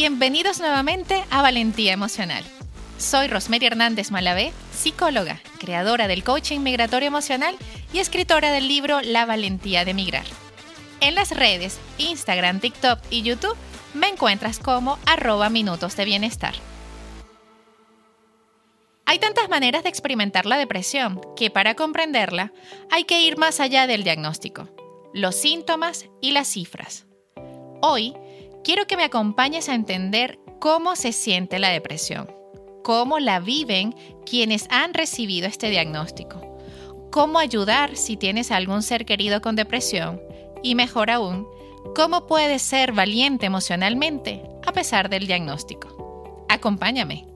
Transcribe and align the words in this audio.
Bienvenidos 0.00 0.60
nuevamente 0.60 1.22
a 1.28 1.42
Valentía 1.42 1.92
Emocional. 1.92 2.42
Soy 2.96 3.28
Rosemary 3.28 3.66
Hernández 3.66 4.10
Malavé, 4.10 4.54
psicóloga, 4.72 5.42
creadora 5.58 6.08
del 6.08 6.24
coaching 6.24 6.60
migratorio 6.60 7.08
emocional 7.08 7.54
y 7.92 7.98
escritora 7.98 8.50
del 8.50 8.66
libro 8.66 9.02
La 9.02 9.26
Valentía 9.26 9.84
de 9.84 9.92
Migrar. 9.92 10.24
En 11.02 11.14
las 11.14 11.32
redes, 11.32 11.78
Instagram, 11.98 12.60
TikTok 12.60 12.98
y 13.10 13.20
YouTube 13.20 13.58
me 13.92 14.08
encuentras 14.08 14.58
como 14.58 14.98
arroba 15.04 15.50
minutos 15.50 15.94
de 15.96 16.06
bienestar. 16.06 16.54
Hay 19.04 19.18
tantas 19.18 19.50
maneras 19.50 19.82
de 19.82 19.90
experimentar 19.90 20.46
la 20.46 20.56
depresión 20.56 21.20
que 21.36 21.50
para 21.50 21.74
comprenderla 21.74 22.54
hay 22.90 23.04
que 23.04 23.20
ir 23.20 23.36
más 23.36 23.60
allá 23.60 23.86
del 23.86 24.02
diagnóstico, 24.02 24.66
los 25.12 25.36
síntomas 25.36 26.06
y 26.22 26.30
las 26.30 26.48
cifras. 26.48 27.04
Hoy 27.82 28.14
quiero 28.64 28.86
que 28.86 28.96
me 28.96 29.04
acompañes 29.04 29.68
a 29.68 29.74
entender 29.74 30.38
cómo 30.58 30.96
se 30.96 31.12
siente 31.12 31.58
la 31.58 31.70
depresión, 31.70 32.30
cómo 32.84 33.18
la 33.18 33.40
viven 33.40 33.94
quienes 34.26 34.66
han 34.70 34.94
recibido 34.94 35.46
este 35.46 35.70
diagnóstico, 35.70 36.58
cómo 37.10 37.38
ayudar 37.38 37.96
si 37.96 38.16
tienes 38.16 38.50
algún 38.50 38.82
ser 38.82 39.04
querido 39.04 39.40
con 39.40 39.56
depresión 39.56 40.20
y 40.62 40.74
mejor 40.74 41.10
aún, 41.10 41.46
cómo 41.94 42.26
puedes 42.26 42.62
ser 42.62 42.92
valiente 42.92 43.46
emocionalmente 43.46 44.42
a 44.66 44.72
pesar 44.72 45.08
del 45.08 45.26
diagnóstico. 45.26 46.44
Acompáñame. 46.48 47.26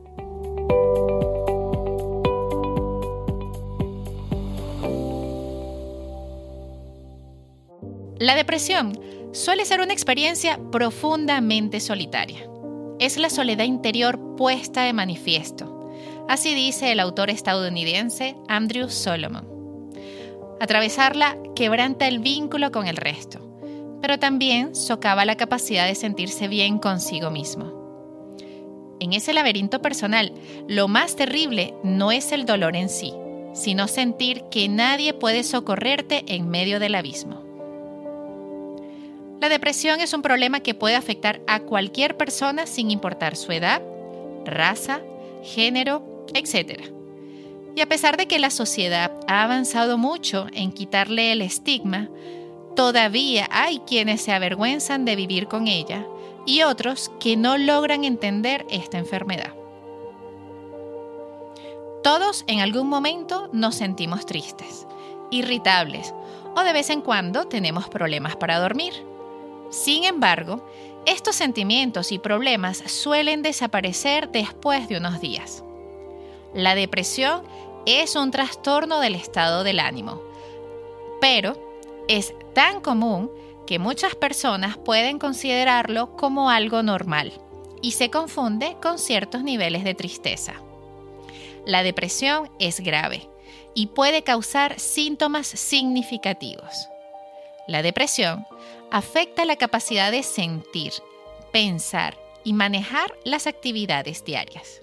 La 8.19 8.37
depresión 8.37 8.99
suele 9.35 9.65
ser 9.65 9.81
una 9.81 9.93
experiencia 9.93 10.61
profundamente 10.71 11.81
solitaria. 11.81 12.49
Es 13.01 13.17
la 13.17 13.29
soledad 13.29 13.65
interior 13.65 14.37
puesta 14.37 14.85
de 14.85 14.93
manifiesto. 14.93 15.91
Así 16.29 16.55
dice 16.55 16.93
el 16.93 17.01
autor 17.01 17.31
estadounidense 17.31 18.37
Andrew 18.49 18.89
Solomon. 18.89 19.45
Atravesarla 20.61 21.37
quebranta 21.57 22.07
el 22.07 22.21
vínculo 22.21 22.71
con 22.71 22.87
el 22.87 22.97
resto, 22.97 23.41
pero 24.01 24.21
también 24.21 24.77
socava 24.77 25.25
la 25.25 25.37
capacidad 25.37 25.89
de 25.89 25.97
sentirse 25.97 26.47
bien 26.47 26.79
consigo 26.79 27.31
mismo. 27.33 27.83
En 29.01 29.13
ese 29.13 29.33
laberinto 29.35 29.83
personal, 29.83 30.33
lo 30.69 30.87
más 30.87 31.17
terrible 31.17 31.75
no 31.83 32.13
es 32.13 32.31
el 32.31 32.47
dolor 32.47 32.77
en 32.77 32.89
sí, 32.89 33.13
sino 33.53 33.89
sentir 33.89 34.45
que 34.51 34.69
nadie 34.69 35.13
puede 35.13 35.43
socorrerte 35.43 36.25
en 36.29 36.49
medio 36.49 36.79
del 36.79 36.95
abismo. 36.95 37.44
La 39.45 39.51
depresión 39.51 40.01
es 40.01 40.15
un 40.15 40.23
problema 40.23 40.61
que 40.61 40.73
puede 40.73 40.97
afectar 40.97 41.43
a 41.47 41.61
cualquier 41.61 42.17
persona 42.17 42.65
sin 42.65 42.91
importar 42.91 43.37
su 43.37 43.53
edad, 43.53 43.83
raza, 44.47 45.03
género, 45.43 46.25
etc. 46.33 46.81
Y 47.77 47.83
a 47.83 47.87
pesar 47.87 48.17
de 48.17 48.27
que 48.27 48.39
la 48.39 48.49
sociedad 48.49 49.13
ha 49.29 49.43
avanzado 49.43 49.99
mucho 49.99 50.47
en 50.55 50.73
quitarle 50.73 51.31
el 51.31 51.43
estigma, 51.43 52.09
todavía 52.75 53.47
hay 53.51 53.81
quienes 53.81 54.23
se 54.23 54.33
avergüenzan 54.33 55.05
de 55.05 55.15
vivir 55.15 55.47
con 55.47 55.69
ella 55.69 56.07
y 56.47 56.63
otros 56.63 57.13
que 57.21 57.37
no 57.37 57.59
logran 57.59 58.05
entender 58.05 58.65
esta 58.71 58.97
enfermedad. 58.97 59.53
Todos 62.03 62.45
en 62.47 62.61
algún 62.61 62.89
momento 62.89 63.51
nos 63.53 63.75
sentimos 63.75 64.25
tristes, 64.25 64.87
irritables 65.31 66.15
o 66.57 66.63
de 66.63 66.73
vez 66.73 66.89
en 66.89 67.03
cuando 67.03 67.47
tenemos 67.47 67.91
problemas 67.91 68.37
para 68.37 68.59
dormir. 68.59 68.95
Sin 69.75 70.05
embargo, 70.05 70.65
estos 71.05 71.35
sentimientos 71.35 72.13
y 72.13 72.21
problemas 72.21 72.79
suelen 72.87 73.43
desaparecer 73.43 74.31
después 74.31 74.87
de 74.89 74.99
unos 74.99 75.21
días. 75.21 75.65
La 76.55 76.77
depresión 76.77 77.43
es 77.85 78.15
un 78.15 78.31
trastorno 78.31 79.01
del 79.01 79.17
estado 79.17 79.65
del 79.65 79.81
ánimo, 79.81 80.23
pero 81.21 81.59
es 82.07 82.33
tan 82.55 82.81
común 82.81 83.33
que 83.67 83.81
muchas 83.81 84.15
personas 84.15 84.77
pueden 84.77 85.19
considerarlo 85.19 86.15
como 86.15 86.51
algo 86.51 86.85
normal 86.85 87.33
y 87.83 87.91
se 87.91 88.11
confunde 88.11 88.77
con 88.81 89.01
ciertos 89.01 89.43
niveles 89.43 89.83
de 89.83 89.95
tristeza. 89.95 90.55
La 91.67 91.83
depresión 91.83 92.49
es 92.61 92.79
grave 92.79 93.29
y 93.75 93.89
puede 93.89 94.23
causar 94.23 94.79
síntomas 94.79 95.49
significativos. 95.49 96.89
La 97.67 97.83
depresión 97.83 98.47
afecta 98.91 99.45
la 99.45 99.57
capacidad 99.57 100.11
de 100.11 100.23
sentir, 100.23 100.93
pensar 101.53 102.19
y 102.45 102.53
manejar 102.53 103.15
las 103.25 103.47
actividades 103.47 104.25
diarias. 104.25 104.83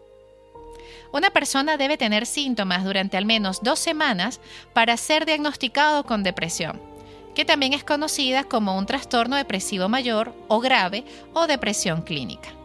Una 1.12 1.30
persona 1.30 1.78
debe 1.78 1.98
tener 1.98 2.26
síntomas 2.26 2.86
durante 2.86 3.18
al 3.18 3.26
menos 3.26 3.62
dos 3.62 3.80
semanas 3.80 4.40
para 4.74 4.96
ser 4.98 5.26
diagnosticado 5.26 6.06
con 6.06 6.24
depresión, 6.24 6.82
que 7.36 7.46
también 7.46 7.74
es 7.74 7.84
conocida 7.84 8.46
como 8.46 8.78
un 8.78 8.86
trastorno 8.86 9.36
depresivo 9.36 9.90
mayor 9.90 10.34
o 10.48 10.60
grave 10.60 11.04
o 11.34 11.48
depresión 11.48 12.02
clínica. 12.02 12.61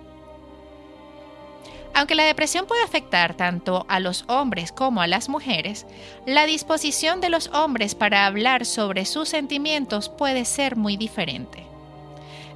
Aunque 1.96 2.14
la 2.14 2.24
depresión 2.24 2.66
puede 2.66 2.82
afectar 2.82 3.32
tanto 3.32 3.86
a 3.88 4.00
los 4.00 4.24
hombres 4.28 4.70
como 4.70 5.00
a 5.00 5.06
las 5.06 5.30
mujeres, 5.30 5.86
la 6.26 6.44
disposición 6.44 7.22
de 7.22 7.30
los 7.30 7.48
hombres 7.54 7.94
para 7.94 8.26
hablar 8.26 8.66
sobre 8.66 9.06
sus 9.06 9.30
sentimientos 9.30 10.10
puede 10.10 10.44
ser 10.44 10.76
muy 10.76 10.98
diferente. 10.98 11.64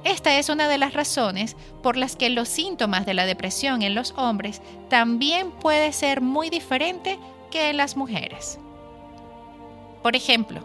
Esta 0.03 0.37
es 0.37 0.49
una 0.49 0.67
de 0.67 0.77
las 0.77 0.93
razones 0.93 1.55
por 1.81 1.97
las 1.97 2.15
que 2.15 2.29
los 2.29 2.49
síntomas 2.49 3.07
de 3.07 3.15
la 3.15 3.25
depresión 3.25 3.81
en 3.81 3.95
los 3.95 4.13
hombres 4.15 4.61
también 4.89 5.49
puede 5.49 5.91
ser 5.91 6.21
muy 6.21 6.51
diferente 6.51 7.17
que 7.49 7.71
en 7.71 7.77
las 7.77 7.97
mujeres. 7.97 8.59
Por 10.03 10.15
ejemplo, 10.15 10.61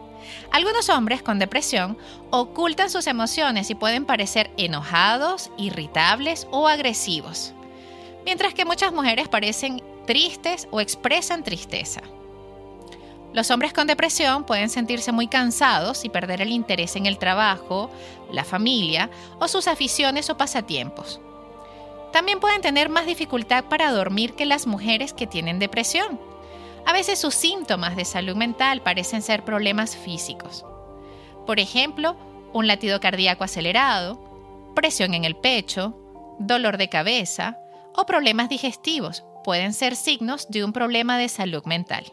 algunos 0.53 0.91
hombres 0.91 1.23
con 1.23 1.39
depresión 1.39 1.97
ocultan 2.29 2.91
sus 2.91 3.07
emociones 3.07 3.71
y 3.71 3.75
pueden 3.75 4.05
parecer 4.05 4.51
enojados, 4.59 5.51
irritables 5.57 6.47
o 6.51 6.69
agresivos 6.69 7.55
mientras 8.27 8.53
que 8.53 8.65
muchas 8.65 8.93
mujeres 8.93 9.29
parecen 9.29 9.83
tristes 10.05 10.69
o 10.71 10.81
expresan 10.81 11.45
tristeza. 11.45 12.03
Los 13.33 13.51
hombres 13.51 13.73
con 13.73 13.87
depresión 13.87 14.45
pueden 14.45 14.69
sentirse 14.69 15.13
muy 15.13 15.29
cansados 15.29 16.05
y 16.05 16.09
perder 16.09 16.43
el 16.43 16.51
interés 16.51 16.97
en 16.97 17.07
el 17.07 17.19
trabajo, 17.19 17.89
la 18.33 18.45
familia 18.45 19.11
o 19.39 19.47
sus 19.47 19.69
aficiones 19.69 20.29
o 20.29 20.37
pasatiempos. 20.37 21.21
También 22.13 22.41
pueden 22.41 22.63
tener 22.63 22.89
más 22.89 23.07
dificultad 23.07 23.65
para 23.65 23.93
dormir 23.93 24.35
que 24.35 24.47
las 24.47 24.67
mujeres 24.67 25.13
que 25.13 25.27
tienen 25.27 25.59
depresión. 25.59 26.19
A 26.85 26.93
veces 26.93 27.19
sus 27.19 27.35
síntomas 27.35 27.95
de 27.95 28.05
salud 28.05 28.37
mental 28.37 28.81
parecen 28.83 29.23
ser 29.23 29.45
problemas 29.45 29.97
físicos. 29.97 30.65
Por 31.47 31.61
ejemplo, 31.61 32.17
un 32.53 32.67
latido 32.67 32.99
cardíaco 33.01 33.45
acelerado, 33.45 34.19
presión 34.75 35.15
en 35.15 35.25
el 35.25 35.37
pecho, 35.37 35.97
dolor 36.39 36.77
de 36.77 36.89
cabeza, 36.89 37.59
o 37.97 38.07
problemas 38.07 38.49
digestivos 38.49 39.25
pueden 39.43 39.73
ser 39.73 39.97
signos 39.97 40.49
de 40.51 40.65
un 40.65 40.73
problema 40.73 41.19
de 41.19 41.29
salud 41.29 41.65
mental. 41.65 42.13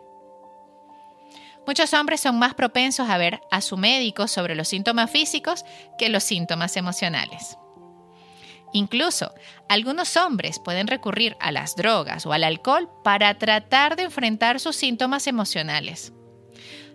Muchos 1.66 1.94
hombres 1.94 2.20
son 2.20 2.38
más 2.40 2.54
propensos 2.56 3.10
a 3.10 3.18
ver 3.18 3.42
a 3.50 3.62
su 3.62 3.78
médico 3.78 4.28
sobre 4.28 4.56
los 4.56 4.68
síntomas 4.68 5.10
físicos 5.10 5.64
que 5.98 6.10
los 6.10 6.24
síntomas 6.24 6.76
emocionales. 6.76 7.58
Incluso, 8.74 9.34
algunos 9.70 10.18
hombres 10.18 10.60
pueden 10.60 10.88
recurrir 10.88 11.38
a 11.40 11.52
las 11.52 11.76
drogas 11.76 12.26
o 12.26 12.34
al 12.34 12.44
alcohol 12.44 12.90
para 13.04 13.38
tratar 13.38 13.96
de 13.96 14.04
enfrentar 14.04 14.60
sus 14.60 14.76
síntomas 14.76 15.28
emocionales. 15.28 16.12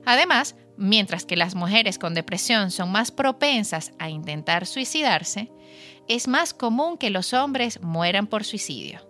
Además, 0.04 0.56
mientras 0.76 1.24
que 1.24 1.36
las 1.36 1.54
mujeres 1.54 1.98
con 1.98 2.14
depresión 2.14 2.70
son 2.70 2.90
más 2.90 3.10
propensas 3.10 3.92
a 3.98 4.10
intentar 4.10 4.66
suicidarse, 4.66 5.50
es 6.08 6.28
más 6.28 6.54
común 6.54 6.98
que 6.98 7.10
los 7.10 7.32
hombres 7.32 7.80
mueran 7.82 8.26
por 8.26 8.44
suicidio, 8.44 9.00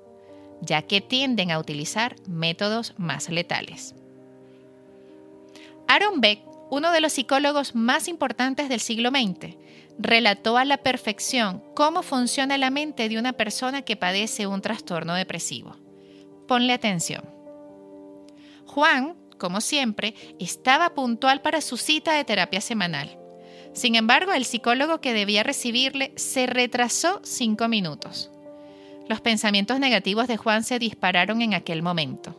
ya 0.60 0.82
que 0.82 1.00
tienden 1.00 1.50
a 1.50 1.58
utilizar 1.58 2.16
métodos 2.26 2.94
más 2.98 3.28
letales. 3.28 3.94
Aaron 5.86 6.20
Beck, 6.20 6.40
uno 6.70 6.92
de 6.92 7.00
los 7.00 7.12
psicólogos 7.12 7.74
más 7.74 8.08
importantes 8.08 8.68
del 8.68 8.80
siglo 8.80 9.10
XX, 9.10 9.56
relató 9.98 10.58
a 10.58 10.64
la 10.64 10.78
perfección 10.78 11.62
cómo 11.74 12.02
funciona 12.02 12.58
la 12.58 12.70
mente 12.70 13.08
de 13.08 13.18
una 13.18 13.32
persona 13.32 13.82
que 13.82 13.96
padece 13.96 14.46
un 14.46 14.60
trastorno 14.60 15.14
depresivo. 15.14 15.76
Ponle 16.46 16.72
atención. 16.72 17.24
Juan, 18.66 19.16
como 19.38 19.60
siempre, 19.60 20.14
estaba 20.38 20.94
puntual 20.94 21.40
para 21.40 21.60
su 21.60 21.76
cita 21.76 22.12
de 22.12 22.24
terapia 22.24 22.60
semanal. 22.60 23.17
Sin 23.72 23.94
embargo, 23.94 24.32
el 24.32 24.44
psicólogo 24.44 25.00
que 25.00 25.12
debía 25.12 25.42
recibirle 25.42 26.12
se 26.16 26.46
retrasó 26.46 27.20
cinco 27.22 27.68
minutos. 27.68 28.30
Los 29.08 29.20
pensamientos 29.20 29.80
negativos 29.80 30.28
de 30.28 30.36
Juan 30.36 30.64
se 30.64 30.78
dispararon 30.78 31.40
en 31.40 31.54
aquel 31.54 31.82
momento. 31.82 32.36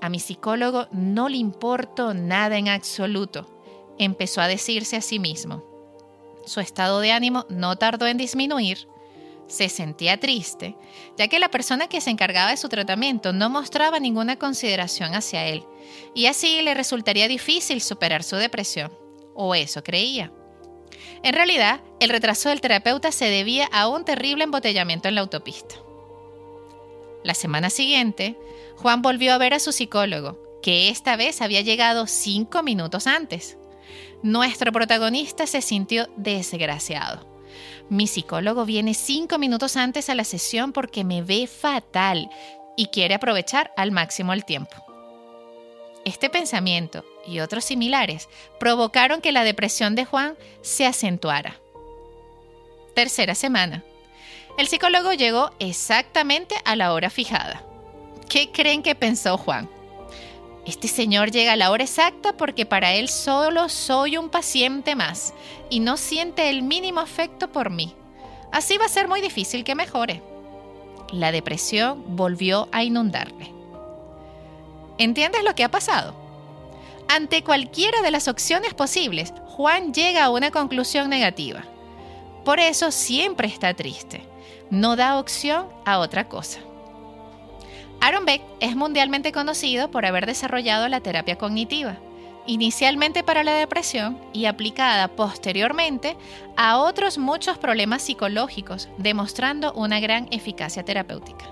A 0.00 0.08
mi 0.08 0.20
psicólogo 0.20 0.86
no 0.92 1.28
le 1.28 1.38
importó 1.38 2.12
nada 2.12 2.58
en 2.58 2.68
absoluto, 2.68 3.48
empezó 3.98 4.40
a 4.40 4.48
decirse 4.48 4.96
a 4.96 5.00
sí 5.00 5.18
mismo. 5.18 5.64
Su 6.44 6.60
estado 6.60 7.00
de 7.00 7.12
ánimo 7.12 7.46
no 7.48 7.76
tardó 7.76 8.06
en 8.06 8.18
disminuir. 8.18 8.86
se 9.46 9.68
sentía 9.68 10.18
triste, 10.18 10.74
ya 11.18 11.28
que 11.28 11.38
la 11.38 11.50
persona 11.50 11.86
que 11.86 12.00
se 12.00 12.10
encargaba 12.10 12.50
de 12.50 12.56
su 12.56 12.70
tratamiento 12.70 13.32
no 13.34 13.50
mostraba 13.50 14.00
ninguna 14.00 14.38
consideración 14.38 15.14
hacia 15.14 15.44
él, 15.46 15.64
y 16.14 16.26
así 16.26 16.62
le 16.62 16.72
resultaría 16.72 17.28
difícil 17.28 17.82
superar 17.82 18.22
su 18.22 18.36
depresión, 18.36 18.90
o 19.34 19.54
eso 19.54 19.82
creía. 19.82 20.32
En 21.24 21.32
realidad, 21.32 21.80
el 22.00 22.10
retraso 22.10 22.50
del 22.50 22.60
terapeuta 22.60 23.10
se 23.10 23.24
debía 23.24 23.66
a 23.72 23.88
un 23.88 24.04
terrible 24.04 24.44
embotellamiento 24.44 25.08
en 25.08 25.14
la 25.14 25.22
autopista. 25.22 25.76
La 27.24 27.32
semana 27.32 27.70
siguiente, 27.70 28.36
Juan 28.76 29.00
volvió 29.00 29.32
a 29.32 29.38
ver 29.38 29.54
a 29.54 29.58
su 29.58 29.72
psicólogo, 29.72 30.38
que 30.62 30.90
esta 30.90 31.16
vez 31.16 31.40
había 31.40 31.62
llegado 31.62 32.06
cinco 32.06 32.62
minutos 32.62 33.06
antes. 33.06 33.56
Nuestro 34.22 34.70
protagonista 34.70 35.46
se 35.46 35.62
sintió 35.62 36.10
desgraciado. 36.16 37.26
Mi 37.88 38.06
psicólogo 38.06 38.66
viene 38.66 38.92
cinco 38.92 39.38
minutos 39.38 39.78
antes 39.78 40.10
a 40.10 40.14
la 40.14 40.24
sesión 40.24 40.74
porque 40.74 41.04
me 41.04 41.22
ve 41.22 41.46
fatal 41.46 42.28
y 42.76 42.88
quiere 42.88 43.14
aprovechar 43.14 43.72
al 43.78 43.92
máximo 43.92 44.34
el 44.34 44.44
tiempo. 44.44 44.93
Este 46.04 46.28
pensamiento 46.28 47.04
y 47.26 47.40
otros 47.40 47.64
similares 47.64 48.28
provocaron 48.60 49.20
que 49.20 49.32
la 49.32 49.44
depresión 49.44 49.94
de 49.94 50.04
Juan 50.04 50.36
se 50.60 50.86
acentuara. 50.86 51.58
Tercera 52.94 53.34
semana. 53.34 53.82
El 54.58 54.68
psicólogo 54.68 55.12
llegó 55.14 55.50
exactamente 55.58 56.54
a 56.64 56.76
la 56.76 56.92
hora 56.92 57.10
fijada. 57.10 57.64
¿Qué 58.28 58.50
creen 58.52 58.82
que 58.82 58.94
pensó 58.94 59.38
Juan? 59.38 59.68
Este 60.66 60.88
señor 60.88 61.30
llega 61.30 61.52
a 61.52 61.56
la 61.56 61.70
hora 61.70 61.84
exacta 61.84 62.36
porque 62.36 62.64
para 62.64 62.94
él 62.94 63.08
solo 63.08 63.68
soy 63.68 64.16
un 64.16 64.28
paciente 64.28 64.94
más 64.94 65.34
y 65.70 65.80
no 65.80 65.96
siente 65.96 66.48
el 66.50 66.62
mínimo 66.62 67.00
afecto 67.00 67.50
por 67.50 67.70
mí. 67.70 67.94
Así 68.52 68.78
va 68.78 68.86
a 68.86 68.88
ser 68.88 69.08
muy 69.08 69.20
difícil 69.20 69.64
que 69.64 69.74
mejore. 69.74 70.22
La 71.12 71.32
depresión 71.32 72.16
volvió 72.16 72.68
a 72.72 72.84
inundarle. 72.84 73.52
¿Entiendes 74.98 75.42
lo 75.42 75.54
que 75.54 75.64
ha 75.64 75.70
pasado? 75.70 76.14
Ante 77.08 77.42
cualquiera 77.42 78.00
de 78.02 78.10
las 78.10 78.28
opciones 78.28 78.74
posibles, 78.74 79.32
Juan 79.46 79.92
llega 79.92 80.24
a 80.24 80.30
una 80.30 80.50
conclusión 80.50 81.10
negativa. 81.10 81.64
Por 82.44 82.60
eso 82.60 82.90
siempre 82.90 83.48
está 83.48 83.74
triste. 83.74 84.22
No 84.70 84.96
da 84.96 85.18
opción 85.18 85.66
a 85.84 85.98
otra 85.98 86.28
cosa. 86.28 86.60
Aaron 88.00 88.24
Beck 88.24 88.42
es 88.60 88.76
mundialmente 88.76 89.32
conocido 89.32 89.90
por 89.90 90.04
haber 90.04 90.26
desarrollado 90.26 90.88
la 90.88 91.00
terapia 91.00 91.36
cognitiva, 91.36 91.96
inicialmente 92.46 93.22
para 93.22 93.44
la 93.44 93.54
depresión 93.54 94.18
y 94.32 94.44
aplicada 94.44 95.08
posteriormente 95.08 96.16
a 96.56 96.78
otros 96.78 97.18
muchos 97.18 97.58
problemas 97.58 98.02
psicológicos, 98.02 98.88
demostrando 98.98 99.72
una 99.72 100.00
gran 100.00 100.28
eficacia 100.30 100.84
terapéutica. 100.84 101.46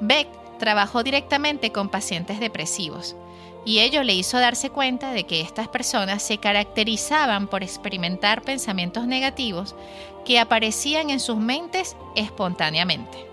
Beck 0.00 0.28
trabajó 0.58 1.02
directamente 1.02 1.72
con 1.72 1.88
pacientes 1.88 2.40
depresivos 2.40 3.16
y 3.64 3.80
ello 3.80 4.02
le 4.02 4.14
hizo 4.14 4.38
darse 4.38 4.70
cuenta 4.70 5.12
de 5.12 5.24
que 5.24 5.40
estas 5.40 5.68
personas 5.68 6.22
se 6.22 6.38
caracterizaban 6.38 7.48
por 7.48 7.62
experimentar 7.62 8.42
pensamientos 8.42 9.06
negativos 9.06 9.74
que 10.24 10.38
aparecían 10.38 11.10
en 11.10 11.20
sus 11.20 11.36
mentes 11.36 11.96
espontáneamente. 12.14 13.26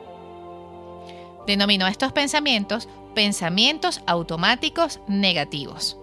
Denominó 1.47 1.87
estos 1.87 2.11
pensamientos 2.11 2.89
pensamientos 3.13 4.01
automáticos 4.05 4.99
negativos. 5.07 5.97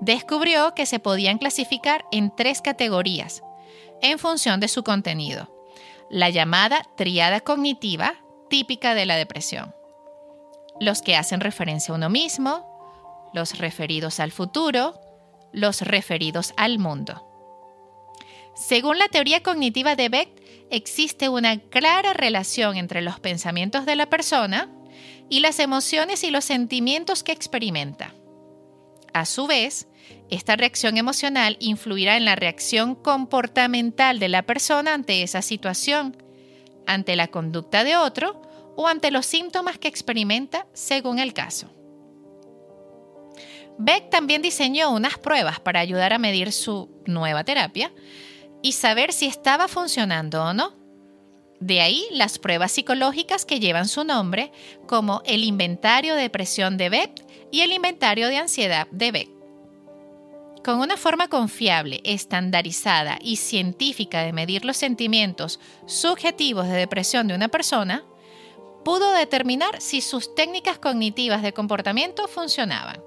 Descubrió 0.00 0.74
que 0.74 0.86
se 0.86 0.98
podían 0.98 1.38
clasificar 1.38 2.06
en 2.10 2.34
tres 2.34 2.62
categorías 2.62 3.42
en 4.00 4.18
función 4.18 4.60
de 4.60 4.68
su 4.68 4.82
contenido. 4.82 5.54
La 6.08 6.30
llamada 6.30 6.88
triada 6.96 7.40
cognitiva 7.40 8.14
típica 8.48 8.94
de 8.94 9.04
la 9.04 9.16
depresión. 9.16 9.74
Los 10.80 11.02
que 11.02 11.14
hacen 11.14 11.40
referencia 11.40 11.92
a 11.92 11.96
uno 11.96 12.08
mismo, 12.08 13.30
los 13.34 13.58
referidos 13.58 14.18
al 14.18 14.32
futuro, 14.32 14.98
los 15.52 15.82
referidos 15.82 16.54
al 16.56 16.78
mundo. 16.78 17.26
Según 18.54 18.98
la 18.98 19.08
teoría 19.08 19.42
cognitiva 19.42 19.94
de 19.94 20.08
Beck, 20.08 20.28
existe 20.70 21.28
una 21.28 21.58
clara 21.58 22.12
relación 22.12 22.76
entre 22.76 23.02
los 23.02 23.20
pensamientos 23.20 23.86
de 23.86 23.96
la 23.96 24.06
persona 24.06 24.68
y 25.28 25.40
las 25.40 25.58
emociones 25.60 26.24
y 26.24 26.30
los 26.30 26.44
sentimientos 26.44 27.22
que 27.22 27.32
experimenta. 27.32 28.14
A 29.12 29.26
su 29.26 29.46
vez, 29.46 29.86
esta 30.30 30.56
reacción 30.56 30.96
emocional 30.96 31.56
influirá 31.60 32.16
en 32.16 32.24
la 32.24 32.36
reacción 32.36 32.94
comportamental 32.94 34.18
de 34.18 34.28
la 34.28 34.42
persona 34.42 34.94
ante 34.94 35.22
esa 35.22 35.42
situación, 35.42 36.16
ante 36.86 37.16
la 37.16 37.28
conducta 37.28 37.84
de 37.84 37.96
otro 37.96 38.42
o 38.80 38.88
ante 38.88 39.10
los 39.10 39.26
síntomas 39.26 39.76
que 39.76 39.88
experimenta 39.88 40.66
según 40.72 41.18
el 41.18 41.34
caso. 41.34 41.68
Beck 43.76 44.08
también 44.08 44.40
diseñó 44.40 44.90
unas 44.90 45.18
pruebas 45.18 45.60
para 45.60 45.80
ayudar 45.80 46.14
a 46.14 46.18
medir 46.18 46.50
su 46.50 46.88
nueva 47.04 47.44
terapia 47.44 47.92
y 48.62 48.72
saber 48.72 49.12
si 49.12 49.26
estaba 49.26 49.68
funcionando 49.68 50.42
o 50.42 50.54
no. 50.54 50.72
De 51.60 51.82
ahí 51.82 52.06
las 52.10 52.38
pruebas 52.38 52.72
psicológicas 52.72 53.44
que 53.44 53.60
llevan 53.60 53.86
su 53.86 54.02
nombre, 54.02 54.50
como 54.86 55.20
el 55.26 55.44
inventario 55.44 56.14
de 56.14 56.22
depresión 56.22 56.78
de 56.78 56.88
Beck 56.88 57.22
y 57.52 57.60
el 57.60 57.72
inventario 57.72 58.28
de 58.28 58.38
ansiedad 58.38 58.88
de 58.90 59.12
Beck. 59.12 59.28
Con 60.64 60.80
una 60.80 60.96
forma 60.96 61.28
confiable, 61.28 62.00
estandarizada 62.04 63.18
y 63.20 63.36
científica 63.36 64.22
de 64.22 64.32
medir 64.32 64.64
los 64.64 64.78
sentimientos 64.78 65.60
subjetivos 65.86 66.66
de 66.66 66.76
depresión 66.76 67.28
de 67.28 67.34
una 67.34 67.48
persona, 67.48 68.04
pudo 68.84 69.12
determinar 69.12 69.80
si 69.80 70.00
sus 70.00 70.34
técnicas 70.34 70.78
cognitivas 70.78 71.42
de 71.42 71.52
comportamiento 71.52 72.28
funcionaban. 72.28 73.02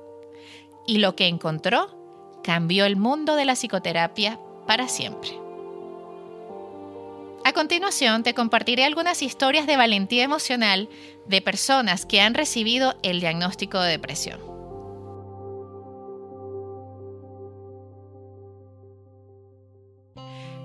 Y 0.86 0.98
lo 0.98 1.16
que 1.16 1.28
encontró 1.28 1.98
cambió 2.44 2.86
el 2.86 2.96
mundo 2.96 3.36
de 3.36 3.46
la 3.46 3.56
psicoterapia 3.56 4.40
para 4.68 4.88
siempre. 4.88 5.32
A 7.46 7.52
continuación 7.52 8.24
te 8.24 8.34
compartiré 8.34 8.86
algunas 8.86 9.22
historias 9.22 9.68
de 9.68 9.76
valentía 9.76 10.24
emocional 10.24 10.90
de 11.26 11.42
personas 11.42 12.06
que 12.06 12.22
han 12.22 12.34
recibido 12.34 12.96
el 13.04 13.20
diagnóstico 13.20 13.80
de 13.82 13.92
depresión. 13.92 14.40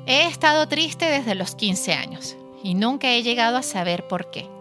He 0.07 0.27
estado 0.27 0.69
triste 0.69 1.05
desde 1.05 1.35
los 1.35 1.55
15 1.55 1.93
años 1.93 2.37
y 2.63 2.75
nunca 2.75 3.11
he 3.11 3.23
llegado 3.23 3.57
a 3.57 3.63
saber 3.63 4.07
por 4.07 4.31
qué. 4.31 4.58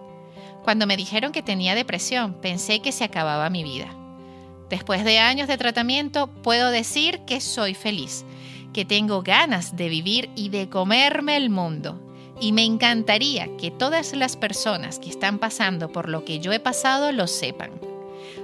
Cuando 0.68 0.86
me 0.86 0.98
dijeron 0.98 1.32
que 1.32 1.42
tenía 1.42 1.76
depresión, 1.76 2.34
pensé 2.34 2.82
que 2.82 2.92
se 2.92 3.06
acababa 3.06 3.50
mi 3.50 3.64
vida. 3.64 3.88
Después 4.70 5.06
de 5.06 5.18
años 5.18 5.48
de 5.48 5.58
tratamiento, 5.58 6.28
puedo 6.28 6.72
decir 6.72 7.22
que 7.26 7.40
soy 7.40 7.74
feliz, 7.74 8.26
que 8.74 8.84
tengo 8.84 9.22
ganas 9.22 9.78
de 9.78 9.88
vivir 9.88 10.30
y 10.36 10.50
de 10.50 10.68
comerme 10.68 11.38
el 11.38 11.50
mundo 11.50 11.98
y 12.42 12.52
me 12.52 12.66
encantaría 12.66 13.48
que 13.56 13.72
todas 13.72 14.14
las 14.14 14.36
personas 14.36 15.00
que 15.00 15.10
están 15.10 15.40
pasando 15.40 15.94
por 15.94 16.10
lo 16.10 16.26
que 16.26 16.40
yo 16.40 16.52
he 16.52 16.60
pasado 16.60 17.14
lo 17.14 17.28
sepan. 17.28 17.72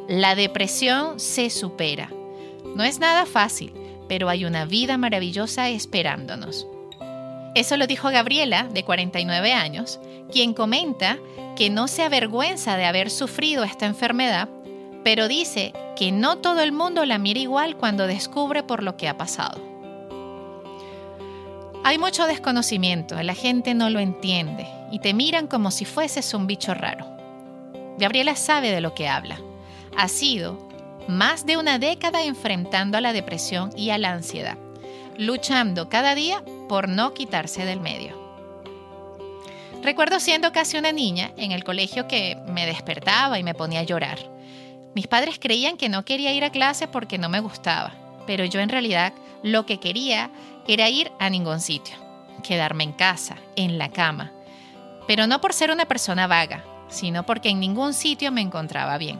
La 0.08 0.34
depresión 0.36 1.20
se 1.20 1.50
supera. 1.50 2.10
No 2.74 2.86
es 2.86 3.00
nada 3.00 3.26
fácil, 3.26 3.74
pero 4.08 4.30
hay 4.30 4.46
una 4.46 4.64
vida 4.64 4.98
maravillosa 4.98 5.68
esperándonos. 5.68 6.68
Eso 7.56 7.78
lo 7.78 7.86
dijo 7.86 8.10
Gabriela, 8.10 8.68
de 8.72 8.84
49 8.84 9.54
años, 9.54 10.00
quien 10.32 10.54
comenta 10.54 11.20
que 11.56 11.70
no 11.70 11.88
se 11.88 12.02
avergüenza 12.02 12.78
de 12.78 12.86
haber 12.86 13.12
sufrido 13.12 13.64
esta 13.64 13.86
enfermedad, 13.86 14.50
pero 15.04 15.28
dice 15.28 15.74
que 15.96 16.12
no 16.12 16.38
todo 16.40 16.62
el 16.62 16.72
mundo 16.72 17.06
la 17.06 17.20
mira 17.20 17.40
igual 17.40 17.78
cuando 17.78 18.08
descubre 18.08 18.64
por 18.64 18.82
lo 18.82 18.98
que 18.98 19.08
ha 19.08 19.18
pasado. 19.18 19.62
Hay 21.84 21.98
mucho 21.98 22.26
desconocimiento, 22.26 23.22
la 23.22 23.36
gente 23.36 23.74
no 23.74 23.90
lo 23.90 24.00
entiende 24.00 24.68
y 24.90 25.00
te 25.00 25.14
miran 25.14 25.48
como 25.48 25.70
si 25.70 25.86
fueses 25.86 26.34
un 26.34 26.48
bicho 26.48 26.74
raro. 26.74 27.06
Gabriela 27.98 28.36
sabe 28.36 28.72
de 28.72 28.82
lo 28.82 28.96
que 28.96 29.08
habla. 29.08 29.38
Ha 29.96 30.08
sido 30.08 30.58
más 31.08 31.46
de 31.46 31.58
una 31.58 31.78
década 31.78 32.24
enfrentando 32.24 32.98
a 32.98 33.02
la 33.02 33.14
depresión 33.14 33.70
y 33.76 33.92
a 33.92 33.98
la 33.98 34.12
ansiedad, 34.12 34.58
luchando 35.18 35.90
cada 35.90 36.16
día 36.16 36.42
por 36.74 36.90
no 36.90 37.14
quitarse 37.14 37.66
del 37.66 37.80
medio. 37.80 38.18
Recuerdo 39.84 40.20
siendo 40.20 40.52
casi 40.52 40.76
una 40.76 40.92
niña 40.92 41.32
en 41.38 41.52
el 41.52 41.64
colegio 41.64 42.08
que 42.08 42.36
me 42.48 42.66
despertaba 42.66 43.38
y 43.38 43.44
me 43.44 43.54
ponía 43.54 43.82
a 43.82 43.84
llorar. 43.84 44.18
Mis 44.96 45.06
padres 45.06 45.38
creían 45.40 45.78
que 45.78 45.88
no 45.88 46.04
quería 46.04 46.34
ir 46.34 46.44
a 46.44 46.50
clase 46.50 46.88
porque 46.88 47.20
no 47.20 47.30
me 47.30 47.42
gustaba, 47.42 47.94
pero 48.26 48.44
yo 48.44 48.60
en 48.60 48.70
realidad 48.70 49.14
lo 49.44 49.68
que 49.68 49.80
quería 49.80 50.32
era 50.68 50.90
ir 50.90 51.12
a 51.20 51.30
ningún 51.30 51.60
sitio, 51.60 51.96
quedarme 52.42 52.86
en 52.86 52.94
casa, 52.94 53.38
en 53.56 53.78
la 53.78 53.92
cama, 53.92 54.32
pero 55.06 55.28
no 55.28 55.42
por 55.42 55.54
ser 55.54 55.70
una 55.70 55.86
persona 55.86 56.26
vaga, 56.26 56.64
sino 56.90 57.24
porque 57.24 57.50
en 57.50 57.60
ningún 57.60 57.94
sitio 57.94 58.32
me 58.32 58.42
encontraba 58.42 58.98
bien. 58.98 59.20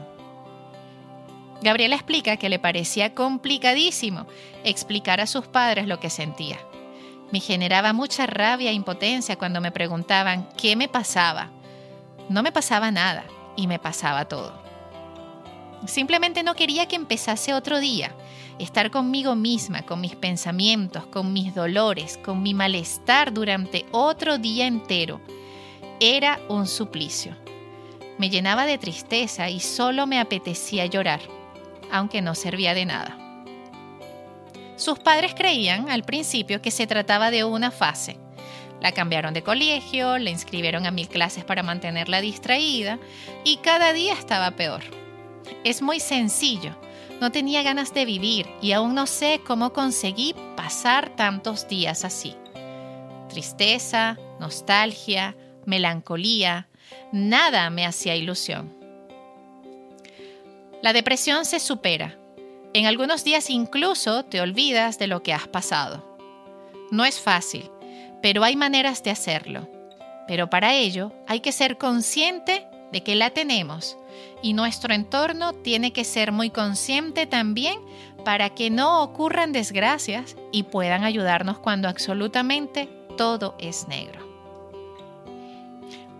Gabriela 1.62 1.94
explica 1.94 2.36
que 2.36 2.48
le 2.48 2.58
parecía 2.58 3.14
complicadísimo 3.14 4.26
explicar 4.64 5.20
a 5.20 5.28
sus 5.28 5.46
padres 5.46 5.86
lo 5.86 6.00
que 6.00 6.10
sentía, 6.10 6.58
Me 7.30 7.40
generaba 7.40 7.92
mucha 7.92 8.26
rabia 8.26 8.70
e 8.70 8.74
impotencia 8.74 9.36
cuando 9.36 9.60
me 9.60 9.72
preguntaban 9.72 10.48
qué 10.56 10.76
me 10.76 10.88
pasaba. 10.88 11.50
No 12.28 12.42
me 12.42 12.52
pasaba 12.52 12.90
nada 12.90 13.24
y 13.56 13.66
me 13.66 13.78
pasaba 13.78 14.26
todo. 14.26 14.52
Simplemente 15.86 16.42
no 16.42 16.54
quería 16.54 16.86
que 16.86 16.96
empezase 16.96 17.52
otro 17.52 17.78
día, 17.78 18.14
estar 18.58 18.90
conmigo 18.90 19.34
misma, 19.34 19.82
con 19.82 20.00
mis 20.00 20.16
pensamientos, 20.16 21.06
con 21.06 21.32
mis 21.32 21.54
dolores, 21.54 22.18
con 22.18 22.42
mi 22.42 22.54
malestar 22.54 23.32
durante 23.32 23.84
otro 23.90 24.38
día 24.38 24.66
entero. 24.66 25.20
Era 26.00 26.40
un 26.48 26.66
suplicio. 26.66 27.36
Me 28.18 28.30
llenaba 28.30 28.64
de 28.64 28.78
tristeza 28.78 29.50
y 29.50 29.60
solo 29.60 30.06
me 30.06 30.20
apetecía 30.20 30.86
llorar, 30.86 31.20
aunque 31.90 32.22
no 32.22 32.34
servía 32.34 32.74
de 32.74 32.86
nada. 32.86 33.23
Sus 34.76 34.98
padres 34.98 35.34
creían 35.34 35.88
al 35.88 36.02
principio 36.02 36.60
que 36.60 36.70
se 36.70 36.86
trataba 36.86 37.30
de 37.30 37.44
una 37.44 37.70
fase. 37.70 38.18
La 38.80 38.92
cambiaron 38.92 39.32
de 39.32 39.42
colegio, 39.42 40.18
la 40.18 40.30
inscribieron 40.30 40.86
a 40.86 40.90
mil 40.90 41.08
clases 41.08 41.44
para 41.44 41.62
mantenerla 41.62 42.20
distraída 42.20 42.98
y 43.44 43.58
cada 43.58 43.92
día 43.92 44.12
estaba 44.12 44.50
peor. 44.52 44.82
Es 45.62 45.80
muy 45.80 46.00
sencillo. 46.00 46.76
No 47.20 47.30
tenía 47.30 47.62
ganas 47.62 47.94
de 47.94 48.04
vivir 48.04 48.46
y 48.60 48.72
aún 48.72 48.94
no 48.94 49.06
sé 49.06 49.40
cómo 49.46 49.72
conseguí 49.72 50.34
pasar 50.56 51.10
tantos 51.10 51.68
días 51.68 52.04
así. 52.04 52.36
Tristeza, 53.28 54.18
nostalgia, 54.40 55.36
melancolía, 55.64 56.68
nada 57.12 57.70
me 57.70 57.86
hacía 57.86 58.16
ilusión. 58.16 58.74
La 60.82 60.92
depresión 60.92 61.46
se 61.46 61.60
supera. 61.60 62.18
En 62.74 62.86
algunos 62.86 63.22
días 63.22 63.50
incluso 63.50 64.24
te 64.24 64.40
olvidas 64.40 64.98
de 64.98 65.06
lo 65.06 65.22
que 65.22 65.32
has 65.32 65.46
pasado. 65.46 66.04
No 66.90 67.04
es 67.04 67.20
fácil, 67.20 67.70
pero 68.20 68.42
hay 68.42 68.56
maneras 68.56 69.04
de 69.04 69.12
hacerlo. 69.12 69.68
Pero 70.26 70.50
para 70.50 70.74
ello 70.74 71.12
hay 71.28 71.38
que 71.38 71.52
ser 71.52 71.78
consciente 71.78 72.66
de 72.90 73.04
que 73.04 73.14
la 73.14 73.30
tenemos 73.30 73.96
y 74.42 74.54
nuestro 74.54 74.92
entorno 74.92 75.52
tiene 75.52 75.92
que 75.92 76.02
ser 76.02 76.32
muy 76.32 76.50
consciente 76.50 77.26
también 77.26 77.78
para 78.24 78.50
que 78.50 78.70
no 78.70 79.04
ocurran 79.04 79.52
desgracias 79.52 80.34
y 80.50 80.64
puedan 80.64 81.04
ayudarnos 81.04 81.60
cuando 81.60 81.88
absolutamente 81.88 82.88
todo 83.16 83.54
es 83.60 83.86
negro. 83.86 84.18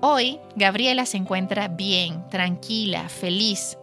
Hoy, 0.00 0.38
Gabriela 0.54 1.04
se 1.04 1.16
encuentra 1.16 1.66
bien, 1.66 2.28
tranquila, 2.28 3.08
feliz. 3.08 3.76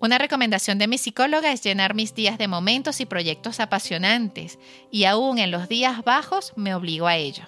Una 0.00 0.16
recomendación 0.16 0.78
de 0.78 0.88
mi 0.88 0.96
psicóloga 0.96 1.52
es 1.52 1.62
llenar 1.62 1.94
mis 1.94 2.14
días 2.14 2.38
de 2.38 2.48
momentos 2.48 3.02
y 3.02 3.06
proyectos 3.06 3.60
apasionantes, 3.60 4.58
y 4.90 5.04
aún 5.04 5.38
en 5.38 5.50
los 5.50 5.68
días 5.68 6.02
bajos 6.04 6.54
me 6.56 6.74
obligo 6.74 7.06
a 7.06 7.16
ello. 7.16 7.44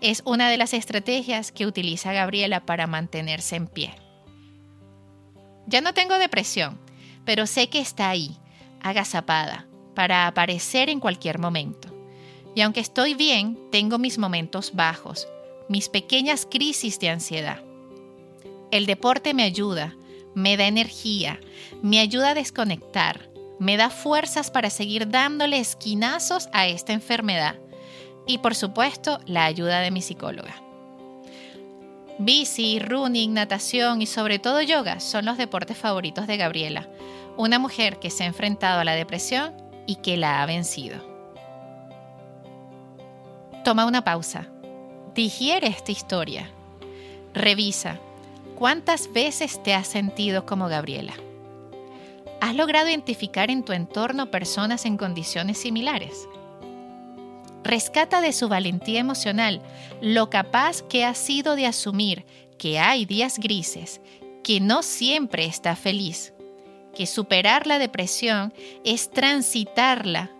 Es 0.00 0.22
una 0.24 0.50
de 0.50 0.56
las 0.56 0.74
estrategias 0.74 1.52
que 1.52 1.66
utiliza 1.66 2.12
Gabriela 2.12 2.66
para 2.66 2.88
mantenerse 2.88 3.54
en 3.54 3.68
pie. 3.68 3.94
Ya 5.66 5.80
no 5.80 5.94
tengo 5.94 6.18
depresión, 6.18 6.80
pero 7.24 7.46
sé 7.46 7.68
que 7.68 7.78
está 7.78 8.10
ahí, 8.10 8.36
agazapada, 8.82 9.68
para 9.94 10.26
aparecer 10.26 10.90
en 10.90 10.98
cualquier 10.98 11.38
momento. 11.38 11.94
Y 12.56 12.62
aunque 12.62 12.80
estoy 12.80 13.14
bien, 13.14 13.56
tengo 13.70 13.98
mis 13.98 14.18
momentos 14.18 14.74
bajos, 14.74 15.28
mis 15.68 15.88
pequeñas 15.88 16.48
crisis 16.50 16.98
de 16.98 17.10
ansiedad. 17.10 17.62
El 18.72 18.86
deporte 18.86 19.34
me 19.34 19.44
ayuda, 19.44 19.94
me 20.34 20.56
da 20.56 20.66
energía, 20.66 21.40
me 21.82 22.00
ayuda 22.00 22.30
a 22.30 22.34
desconectar, 22.34 23.30
me 23.58 23.76
da 23.76 23.90
fuerzas 23.90 24.50
para 24.50 24.70
seguir 24.70 25.08
dándole 25.08 25.58
esquinazos 25.58 26.48
a 26.52 26.66
esta 26.66 26.92
enfermedad 26.92 27.56
y 28.26 28.38
por 28.38 28.54
supuesto 28.54 29.20
la 29.26 29.44
ayuda 29.44 29.80
de 29.80 29.90
mi 29.90 30.02
psicóloga. 30.02 30.54
Bici, 32.18 32.78
running, 32.78 33.32
natación 33.32 34.02
y 34.02 34.06
sobre 34.06 34.38
todo 34.38 34.60
yoga 34.60 35.00
son 35.00 35.24
los 35.24 35.38
deportes 35.38 35.76
favoritos 35.76 36.26
de 36.26 36.36
Gabriela, 36.36 36.88
una 37.36 37.58
mujer 37.58 37.98
que 37.98 38.10
se 38.10 38.24
ha 38.24 38.26
enfrentado 38.26 38.80
a 38.80 38.84
la 38.84 38.94
depresión 38.94 39.54
y 39.86 39.96
que 39.96 40.16
la 40.16 40.42
ha 40.42 40.46
vencido. 40.46 40.98
Toma 43.64 43.86
una 43.86 44.04
pausa, 44.04 44.48
digiere 45.14 45.66
esta 45.68 45.92
historia, 45.92 46.50
revisa 47.32 47.98
cuántas 48.60 49.10
veces 49.10 49.62
te 49.62 49.72
has 49.72 49.88
sentido 49.88 50.44
como 50.44 50.68
Gabriela. 50.68 51.14
¿Has 52.42 52.54
logrado 52.54 52.90
identificar 52.90 53.50
en 53.50 53.64
tu 53.64 53.72
entorno 53.72 54.30
personas 54.30 54.84
en 54.84 54.98
condiciones 54.98 55.56
similares? 55.56 56.28
rescata 57.62 58.20
de 58.22 58.32
su 58.32 58.48
valentía 58.48 59.00
emocional 59.00 59.60
lo 60.00 60.30
capaz 60.30 60.82
que 60.82 61.04
ha 61.04 61.14
sido 61.14 61.56
de 61.56 61.66
asumir 61.66 62.24
que 62.58 62.78
hay 62.78 63.04
días 63.04 63.38
grises, 63.38 64.00
que 64.42 64.60
no 64.60 64.82
siempre 64.82 65.44
está 65.44 65.76
feliz, 65.76 66.32
que 66.94 67.06
superar 67.06 67.66
la 67.66 67.78
depresión 67.78 68.52
es 68.82 69.10
transitarla 69.10 70.30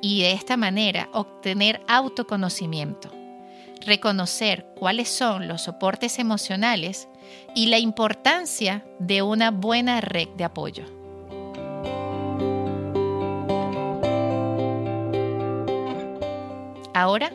y 0.00 0.22
de 0.22 0.32
esta 0.32 0.56
manera 0.56 1.08
obtener 1.12 1.82
autoconocimiento, 1.88 3.10
reconocer 3.84 4.66
cuáles 4.76 5.08
son 5.08 5.48
los 5.48 5.62
soportes 5.62 6.18
emocionales 6.20 7.08
y 7.54 7.66
la 7.66 7.78
importancia 7.78 8.84
de 8.98 9.22
una 9.22 9.50
buena 9.50 10.00
red 10.00 10.28
de 10.36 10.44
apoyo. 10.44 10.84
Ahora, 16.94 17.30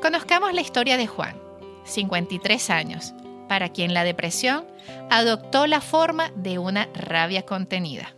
conozcamos 0.00 0.54
la 0.54 0.60
historia 0.60 0.96
de 0.96 1.06
Juan, 1.06 1.36
53 1.84 2.70
años, 2.70 3.14
para 3.48 3.68
quien 3.68 3.92
la 3.92 4.04
depresión 4.04 4.64
adoptó 5.10 5.66
la 5.66 5.80
forma 5.80 6.30
de 6.36 6.58
una 6.58 6.88
rabia 6.94 7.42
contenida. 7.42 8.14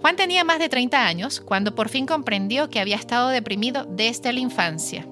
Juan 0.00 0.16
tenía 0.16 0.44
más 0.44 0.58
de 0.58 0.68
30 0.68 1.06
años 1.06 1.40
cuando 1.40 1.74
por 1.74 1.88
fin 1.88 2.06
comprendió 2.06 2.70
que 2.70 2.78
había 2.78 2.96
estado 2.96 3.28
deprimido 3.30 3.84
desde 3.84 4.32
la 4.32 4.38
infancia. 4.40 5.04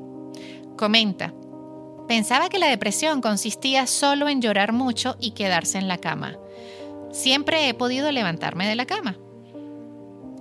Comenta, 0.77 1.35
pensaba 2.07 2.49
que 2.49 2.59
la 2.59 2.69
depresión 2.69 3.21
consistía 3.21 3.87
solo 3.87 4.29
en 4.29 4.41
llorar 4.41 4.73
mucho 4.73 5.17
y 5.21 5.33
quedarse 5.33 5.79
en 5.79 5.89
la 5.89 5.99
cama. 5.99 6.37
Siempre 7.13 7.69
he 7.69 7.75
podido 7.75 8.11
levantarme 8.13 8.69
de 8.69 8.75
la 8.77 8.87
cama. 8.87 9.17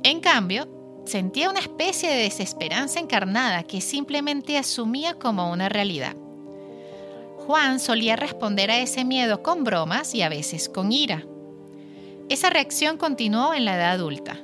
En 0.04 0.20
cambio, 0.20 0.68
Sentía 1.06 1.52
una 1.52 1.60
especie 1.60 2.10
de 2.10 2.24
desesperanza 2.24 3.00
encarnada 3.00 3.62
que 3.62 3.80
simplemente 3.80 4.58
asumía 4.58 5.14
como 5.14 5.52
una 5.52 5.70
realidad. 5.70 6.16
Juan 7.46 7.80
solía 7.80 8.16
responder 8.16 8.72
a 8.72 8.80
ese 8.80 9.06
miedo 9.06 9.44
con 9.44 9.64
bromas 9.64 10.16
y 10.16 10.24
a 10.24 10.30
veces 10.30 10.68
con 10.68 10.92
ira. 10.92 11.24
Esa 12.28 12.50
reacción 12.50 12.98
continuó 12.98 13.54
en 13.54 13.66
la 13.66 13.76
edad 13.76 13.92
adulta. 13.92 14.40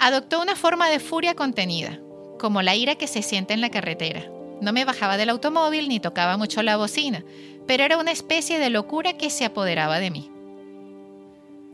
Adoptó 0.00 0.42
una 0.42 0.56
forma 0.56 0.90
de 0.90 0.98
furia 0.98 1.36
contenida, 1.36 2.00
como 2.40 2.62
la 2.62 2.74
ira 2.74 2.96
que 2.96 3.06
se 3.06 3.22
siente 3.22 3.54
en 3.54 3.60
la 3.60 3.70
carretera. 3.70 4.28
No 4.60 4.72
me 4.72 4.84
bajaba 4.84 5.16
del 5.16 5.30
automóvil 5.30 5.88
ni 5.88 6.00
tocaba 6.00 6.36
mucho 6.36 6.62
la 6.62 6.76
bocina, 6.76 7.24
pero 7.66 7.84
era 7.84 7.98
una 7.98 8.10
especie 8.10 8.58
de 8.58 8.70
locura 8.70 9.14
que 9.14 9.30
se 9.30 9.44
apoderaba 9.44 9.98
de 10.00 10.10
mí. 10.10 10.30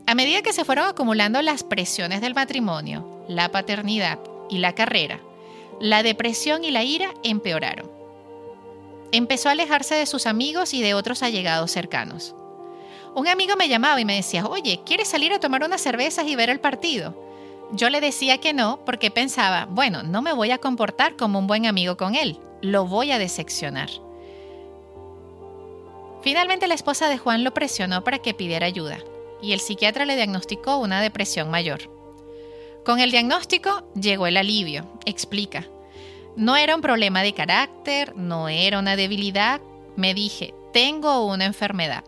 A 0.05 0.15
medida 0.15 0.41
que 0.41 0.53
se 0.53 0.63
fueron 0.63 0.87
acumulando 0.87 1.41
las 1.41 1.63
presiones 1.63 2.21
del 2.21 2.33
matrimonio, 2.33 3.25
la 3.27 3.51
paternidad 3.51 4.19
y 4.49 4.59
la 4.59 4.73
carrera, 4.73 5.19
la 5.81 6.01
depresión 6.01 6.63
y 6.63 6.71
la 6.71 6.83
ira 6.83 7.13
empeoraron. 7.23 7.91
Empezó 9.11 9.49
a 9.49 9.53
alejarse 9.53 9.95
de 9.95 10.05
sus 10.05 10.25
amigos 10.25 10.73
y 10.73 10.81
de 10.81 10.93
otros 10.93 11.23
allegados 11.23 11.71
cercanos. 11.71 12.35
Un 13.15 13.27
amigo 13.27 13.55
me 13.57 13.67
llamaba 13.67 13.99
y 13.99 14.05
me 14.05 14.15
decía, 14.15 14.45
oye, 14.45 14.81
¿quieres 14.85 15.07
salir 15.07 15.33
a 15.33 15.39
tomar 15.39 15.63
unas 15.63 15.81
cervezas 15.81 16.25
y 16.27 16.35
ver 16.35 16.49
el 16.49 16.59
partido? 16.59 17.26
Yo 17.71 17.89
le 17.89 17.99
decía 17.99 18.37
que 18.37 18.53
no 18.53 18.79
porque 18.85 19.11
pensaba, 19.11 19.67
bueno, 19.69 20.03
no 20.03 20.21
me 20.21 20.33
voy 20.33 20.51
a 20.51 20.57
comportar 20.57 21.15
como 21.17 21.39
un 21.39 21.47
buen 21.47 21.65
amigo 21.65 21.97
con 21.97 22.15
él, 22.15 22.39
lo 22.61 22.85
voy 22.85 23.11
a 23.11 23.19
decepcionar. 23.19 23.89
Finalmente 26.21 26.67
la 26.67 26.73
esposa 26.75 27.09
de 27.09 27.17
Juan 27.17 27.43
lo 27.43 27.53
presionó 27.53 28.03
para 28.03 28.19
que 28.19 28.33
pidiera 28.33 28.65
ayuda 28.65 28.99
y 29.41 29.51
el 29.51 29.59
psiquiatra 29.59 30.05
le 30.05 30.15
diagnosticó 30.15 30.77
una 30.77 31.01
depresión 31.01 31.49
mayor. 31.49 31.81
Con 32.85 32.99
el 32.99 33.11
diagnóstico 33.11 33.83
llegó 33.95 34.27
el 34.27 34.37
alivio, 34.37 34.85
explica. 35.05 35.65
No 36.37 36.55
era 36.55 36.75
un 36.75 36.81
problema 36.81 37.21
de 37.21 37.33
carácter, 37.33 38.15
no 38.15 38.47
era 38.47 38.79
una 38.79 38.95
debilidad. 38.95 39.59
Me 39.95 40.13
dije, 40.13 40.53
tengo 40.71 41.25
una 41.25 41.45
enfermedad. 41.45 42.03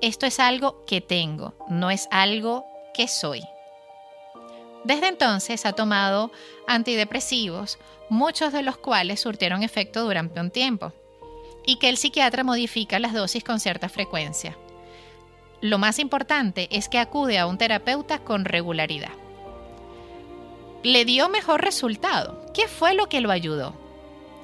Esto 0.00 0.26
es 0.26 0.38
algo 0.38 0.84
que 0.84 1.00
tengo, 1.00 1.54
no 1.68 1.90
es 1.90 2.08
algo 2.10 2.66
que 2.92 3.08
soy. 3.08 3.42
Desde 4.88 5.08
entonces 5.08 5.66
ha 5.66 5.74
tomado 5.74 6.32
antidepresivos, 6.66 7.78
muchos 8.08 8.54
de 8.54 8.62
los 8.62 8.78
cuales 8.78 9.20
surtieron 9.20 9.62
efecto 9.62 10.02
durante 10.02 10.40
un 10.40 10.50
tiempo, 10.50 10.94
y 11.66 11.76
que 11.76 11.90
el 11.90 11.98
psiquiatra 11.98 12.42
modifica 12.42 12.98
las 12.98 13.12
dosis 13.12 13.44
con 13.44 13.60
cierta 13.60 13.90
frecuencia. 13.90 14.56
Lo 15.60 15.76
más 15.76 15.98
importante 15.98 16.68
es 16.70 16.88
que 16.88 16.98
acude 16.98 17.38
a 17.38 17.46
un 17.46 17.58
terapeuta 17.58 18.20
con 18.20 18.46
regularidad. 18.46 19.12
le 20.82 21.04
dio 21.04 21.28
mejor 21.28 21.60
resultado? 21.60 22.46
¿Qué 22.54 22.66
fue 22.66 22.94
lo 22.94 23.10
que 23.10 23.20
lo 23.20 23.30
ayudó? 23.30 23.74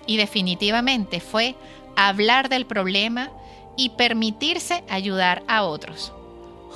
Y 0.07 0.19
definitivamente 0.19 1.21
fue 1.21 1.55
hablar 1.97 2.51
del 2.51 2.67
problema 2.67 3.31
y 3.79 3.91
permitirse 3.91 4.85
ayudar 4.91 5.43
a 5.49 5.63
otros. 5.63 6.13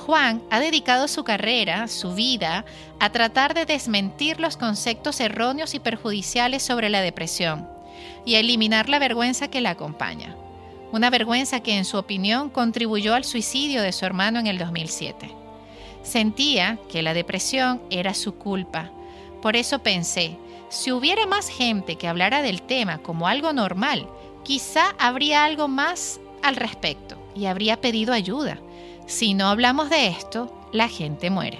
Juan 0.05 0.41
ha 0.49 0.59
dedicado 0.59 1.07
su 1.07 1.23
carrera, 1.23 1.87
su 1.87 2.13
vida, 2.13 2.65
a 2.99 3.11
tratar 3.11 3.53
de 3.53 3.65
desmentir 3.65 4.39
los 4.39 4.57
conceptos 4.57 5.19
erróneos 5.19 5.75
y 5.75 5.79
perjudiciales 5.79 6.63
sobre 6.63 6.89
la 6.89 7.01
depresión 7.01 7.67
y 8.25 8.35
a 8.35 8.39
eliminar 8.39 8.89
la 8.89 8.99
vergüenza 8.99 9.49
que 9.49 9.61
la 9.61 9.71
acompaña. 9.71 10.35
Una 10.91 11.09
vergüenza 11.09 11.59
que 11.59 11.77
en 11.77 11.85
su 11.85 11.97
opinión 11.97 12.49
contribuyó 12.49 13.13
al 13.13 13.23
suicidio 13.23 13.81
de 13.81 13.91
su 13.91 14.05
hermano 14.05 14.39
en 14.39 14.47
el 14.47 14.57
2007. 14.57 15.35
Sentía 16.01 16.79
que 16.91 17.03
la 17.03 17.13
depresión 17.13 17.81
era 17.89 18.13
su 18.13 18.35
culpa. 18.35 18.89
Por 19.41 19.55
eso 19.55 19.79
pensé, 19.79 20.37
si 20.69 20.91
hubiera 20.91 21.25
más 21.27 21.49
gente 21.49 21.97
que 21.97 22.07
hablara 22.07 22.41
del 22.41 22.61
tema 22.61 22.99
como 22.99 23.27
algo 23.27 23.53
normal, 23.53 24.07
quizá 24.43 24.95
habría 24.97 25.45
algo 25.45 25.67
más 25.67 26.19
al 26.41 26.55
respecto 26.55 27.17
y 27.35 27.45
habría 27.45 27.79
pedido 27.81 28.13
ayuda. 28.13 28.59
Si 29.09 29.33
no 29.33 29.47
hablamos 29.47 29.89
de 29.89 30.05
esto, 30.05 30.53
la 30.71 30.87
gente 30.87 31.31
muere. 31.31 31.57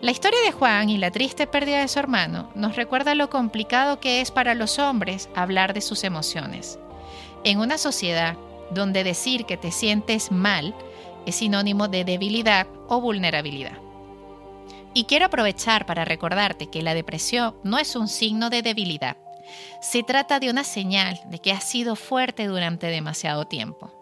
La 0.00 0.12
historia 0.12 0.38
de 0.42 0.52
Juan 0.52 0.88
y 0.88 0.96
la 0.96 1.10
triste 1.10 1.48
pérdida 1.48 1.80
de 1.80 1.88
su 1.88 1.98
hermano 1.98 2.52
nos 2.54 2.76
recuerda 2.76 3.16
lo 3.16 3.30
complicado 3.30 3.98
que 3.98 4.20
es 4.20 4.30
para 4.30 4.54
los 4.54 4.78
hombres 4.78 5.28
hablar 5.34 5.74
de 5.74 5.80
sus 5.80 6.04
emociones. 6.04 6.78
En 7.42 7.58
una 7.58 7.78
sociedad 7.78 8.36
donde 8.70 9.02
decir 9.02 9.44
que 9.44 9.56
te 9.56 9.72
sientes 9.72 10.30
mal 10.30 10.72
es 11.26 11.34
sinónimo 11.34 11.88
de 11.88 12.04
debilidad 12.04 12.68
o 12.86 13.00
vulnerabilidad. 13.00 13.76
Y 14.94 15.06
quiero 15.06 15.26
aprovechar 15.26 15.84
para 15.84 16.04
recordarte 16.04 16.68
que 16.68 16.80
la 16.80 16.94
depresión 16.94 17.56
no 17.64 17.76
es 17.76 17.96
un 17.96 18.06
signo 18.06 18.50
de 18.50 18.62
debilidad. 18.62 19.16
Se 19.82 20.04
trata 20.04 20.38
de 20.38 20.48
una 20.48 20.62
señal 20.62 21.20
de 21.26 21.40
que 21.40 21.50
has 21.50 21.64
sido 21.64 21.96
fuerte 21.96 22.46
durante 22.46 22.86
demasiado 22.86 23.48
tiempo. 23.48 23.99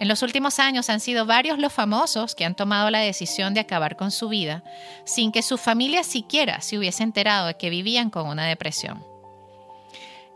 En 0.00 0.08
los 0.08 0.22
últimos 0.22 0.58
años 0.58 0.88
han 0.88 0.98
sido 0.98 1.26
varios 1.26 1.58
los 1.58 1.74
famosos 1.74 2.34
que 2.34 2.46
han 2.46 2.54
tomado 2.54 2.88
la 2.88 3.00
decisión 3.00 3.52
de 3.52 3.60
acabar 3.60 3.96
con 3.96 4.10
su 4.10 4.30
vida 4.30 4.64
sin 5.04 5.30
que 5.30 5.42
su 5.42 5.58
familia 5.58 6.04
siquiera 6.04 6.62
se 6.62 6.78
hubiese 6.78 7.02
enterado 7.02 7.48
de 7.48 7.58
que 7.58 7.68
vivían 7.68 8.08
con 8.08 8.26
una 8.26 8.46
depresión. 8.46 9.04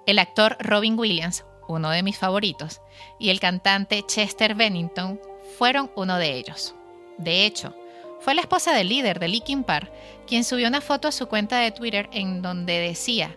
El 0.05 0.19
actor 0.19 0.59
Robin 0.61 0.99
Williams, 0.99 1.47
uno 1.67 1.89
de 1.89 2.03
mis 2.03 2.19
favoritos, 2.19 2.83
y 3.19 3.31
el 3.31 3.41
cantante 3.41 4.05
Chester 4.07 4.55
Bennington 4.55 5.19
fueron 5.57 5.91
uno 5.97 6.19
de 6.19 6.35
ellos. 6.35 6.75
De 7.17 7.47
hecho, 7.47 7.75
fue 8.21 8.35
la 8.35 8.43
esposa 8.43 8.75
del 8.75 8.91
líder 8.91 9.19
de 9.19 9.29
Linkin 9.29 9.65
Park 9.65 9.91
quien 10.27 10.45
subió 10.45 10.69
una 10.69 10.83
foto 10.83 11.09
a 11.09 11.13
su 11.13 11.27
cuenta 11.27 11.59
de 11.61 11.71
Twitter 11.71 12.11
en 12.13 12.43
donde 12.43 12.81
decía, 12.81 13.35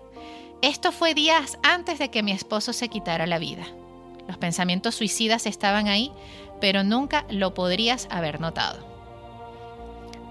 esto 0.62 0.92
fue 0.92 1.14
días 1.14 1.58
antes 1.64 2.00
de 2.00 2.12
que 2.12 2.22
mi 2.22 2.34
esposo 2.34 2.74
se 2.74 2.90
quitara 2.90 3.28
la 3.28 3.40
vida. 3.40 3.66
Los 4.28 4.38
pensamientos 4.38 4.96
suicidas 4.96 5.46
estaban 5.46 5.88
ahí, 5.88 6.12
pero 6.60 6.84
nunca 6.84 7.26
lo 7.30 7.54
podrías 7.54 8.08
haber 8.12 8.40
notado. 8.42 8.86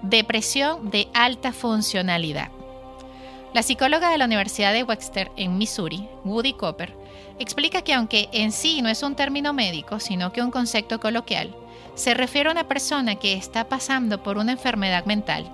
Depresión 0.03 0.89
de 0.91 1.07
alta 1.13 1.51
funcionalidad. 1.51 2.49
La 3.53 3.63
psicóloga 3.63 4.09
de 4.09 4.17
la 4.17 4.25
Universidad 4.25 4.73
de 4.73 4.83
Webster 4.83 5.31
en 5.35 5.57
Missouri, 5.57 6.07
Woody 6.23 6.53
Copper, 6.53 6.93
explica 7.39 7.81
que 7.81 7.93
aunque 7.93 8.29
en 8.31 8.51
sí 8.51 8.81
no 8.81 8.89
es 8.89 9.01
un 9.03 9.15
término 9.15 9.53
médico, 9.53 9.99
sino 9.99 10.31
que 10.31 10.41
un 10.41 10.51
concepto 10.51 10.99
coloquial, 10.99 11.55
se 11.95 12.13
refiere 12.13 12.49
a 12.49 12.51
una 12.51 12.67
persona 12.67 13.15
que 13.15 13.33
está 13.33 13.67
pasando 13.67 14.21
por 14.21 14.37
una 14.37 14.51
enfermedad 14.51 15.05
mental. 15.05 15.49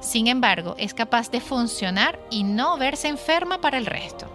Sin 0.00 0.28
embargo, 0.28 0.76
es 0.78 0.94
capaz 0.94 1.30
de 1.30 1.40
funcionar 1.40 2.20
y 2.30 2.44
no 2.44 2.76
verse 2.76 3.08
enferma 3.08 3.60
para 3.60 3.78
el 3.78 3.86
resto. 3.86 4.30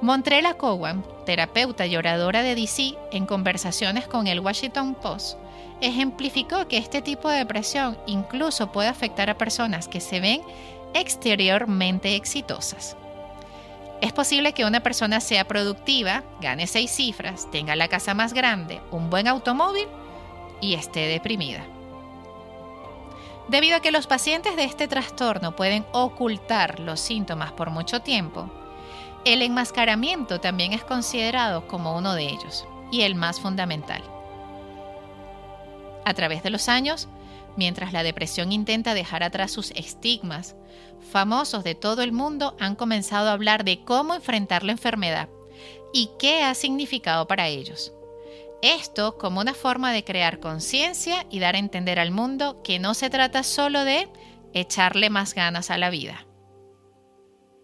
Montrela 0.00 0.54
Cowan, 0.54 1.04
terapeuta 1.26 1.84
y 1.84 1.96
oradora 1.96 2.44
de 2.44 2.54
DC, 2.54 2.94
en 3.10 3.26
conversaciones 3.26 4.06
con 4.06 4.28
el 4.28 4.38
Washington 4.38 4.94
Post, 4.94 5.36
ejemplificó 5.80 6.68
que 6.68 6.78
este 6.78 7.02
tipo 7.02 7.28
de 7.28 7.38
depresión 7.38 7.98
incluso 8.06 8.70
puede 8.70 8.88
afectar 8.88 9.28
a 9.28 9.36
personas 9.36 9.88
que 9.88 10.00
se 10.00 10.20
ven 10.20 10.42
exteriormente 10.94 12.14
exitosas. 12.14 12.96
Es 14.00 14.12
posible 14.12 14.52
que 14.52 14.64
una 14.64 14.84
persona 14.84 15.18
sea 15.18 15.48
productiva, 15.48 16.22
gane 16.40 16.68
seis 16.68 16.92
cifras, 16.92 17.50
tenga 17.50 17.74
la 17.74 17.88
casa 17.88 18.14
más 18.14 18.32
grande, 18.32 18.80
un 18.92 19.10
buen 19.10 19.26
automóvil 19.26 19.88
y 20.60 20.74
esté 20.74 21.08
deprimida. 21.08 21.64
Debido 23.48 23.76
a 23.76 23.80
que 23.80 23.90
los 23.90 24.06
pacientes 24.06 24.54
de 24.54 24.62
este 24.62 24.86
trastorno 24.86 25.56
pueden 25.56 25.84
ocultar 25.90 26.78
los 26.78 27.00
síntomas 27.00 27.50
por 27.50 27.70
mucho 27.70 28.00
tiempo, 28.00 28.48
el 29.24 29.42
enmascaramiento 29.42 30.40
también 30.40 30.72
es 30.72 30.84
considerado 30.84 31.66
como 31.66 31.96
uno 31.96 32.14
de 32.14 32.24
ellos 32.24 32.66
y 32.90 33.02
el 33.02 33.14
más 33.14 33.40
fundamental. 33.40 34.02
A 36.04 36.14
través 36.14 36.42
de 36.42 36.50
los 36.50 36.68
años, 36.68 37.08
mientras 37.56 37.92
la 37.92 38.02
depresión 38.02 38.52
intenta 38.52 38.94
dejar 38.94 39.22
atrás 39.22 39.50
sus 39.50 39.72
estigmas, 39.72 40.56
famosos 41.10 41.64
de 41.64 41.74
todo 41.74 42.02
el 42.02 42.12
mundo 42.12 42.56
han 42.58 42.76
comenzado 42.76 43.28
a 43.28 43.32
hablar 43.32 43.64
de 43.64 43.84
cómo 43.84 44.14
enfrentar 44.14 44.62
la 44.62 44.72
enfermedad 44.72 45.28
y 45.92 46.10
qué 46.18 46.42
ha 46.42 46.54
significado 46.54 47.26
para 47.26 47.48
ellos. 47.48 47.92
Esto 48.62 49.18
como 49.18 49.40
una 49.40 49.54
forma 49.54 49.92
de 49.92 50.04
crear 50.04 50.40
conciencia 50.40 51.26
y 51.30 51.38
dar 51.38 51.54
a 51.54 51.58
entender 51.58 51.98
al 51.98 52.10
mundo 52.10 52.60
que 52.62 52.78
no 52.78 52.94
se 52.94 53.10
trata 53.10 53.42
solo 53.42 53.84
de 53.84 54.08
echarle 54.52 55.10
más 55.10 55.34
ganas 55.34 55.70
a 55.70 55.78
la 55.78 55.90
vida. 55.90 56.27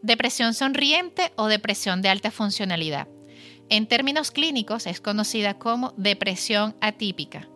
Depresión 0.04 0.52
sonriente 0.52 1.32
o 1.34 1.46
depresión 1.46 2.02
de 2.02 2.10
alta 2.10 2.30
funcionalidad. 2.30 3.08
En 3.70 3.86
términos 3.86 4.32
clínicos 4.32 4.86
es 4.86 5.00
conocida 5.00 5.54
como 5.54 5.94
depresión 5.96 6.76
atípica. 6.82 7.48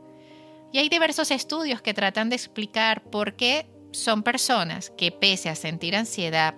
Y 0.72 0.78
hay 0.78 0.88
diversos 0.88 1.30
estudios 1.30 1.82
que 1.82 1.92
tratan 1.92 2.30
de 2.30 2.36
explicar 2.36 3.02
por 3.02 3.36
qué 3.36 3.66
son 3.92 4.22
personas 4.22 4.88
que 4.96 5.12
pese 5.12 5.50
a 5.50 5.54
sentir 5.54 5.94
ansiedad, 5.94 6.54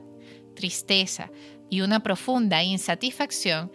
tristeza 0.55 1.33
y 1.69 1.81
una 1.81 2.05
profunda 2.05 2.63
insatisfacción, 2.63 3.73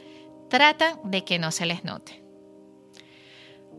tratan 0.49 0.97
de 1.03 1.25
que 1.25 1.37
no 1.37 1.51
se 1.51 1.65
les 1.65 1.83
note. 1.83 2.23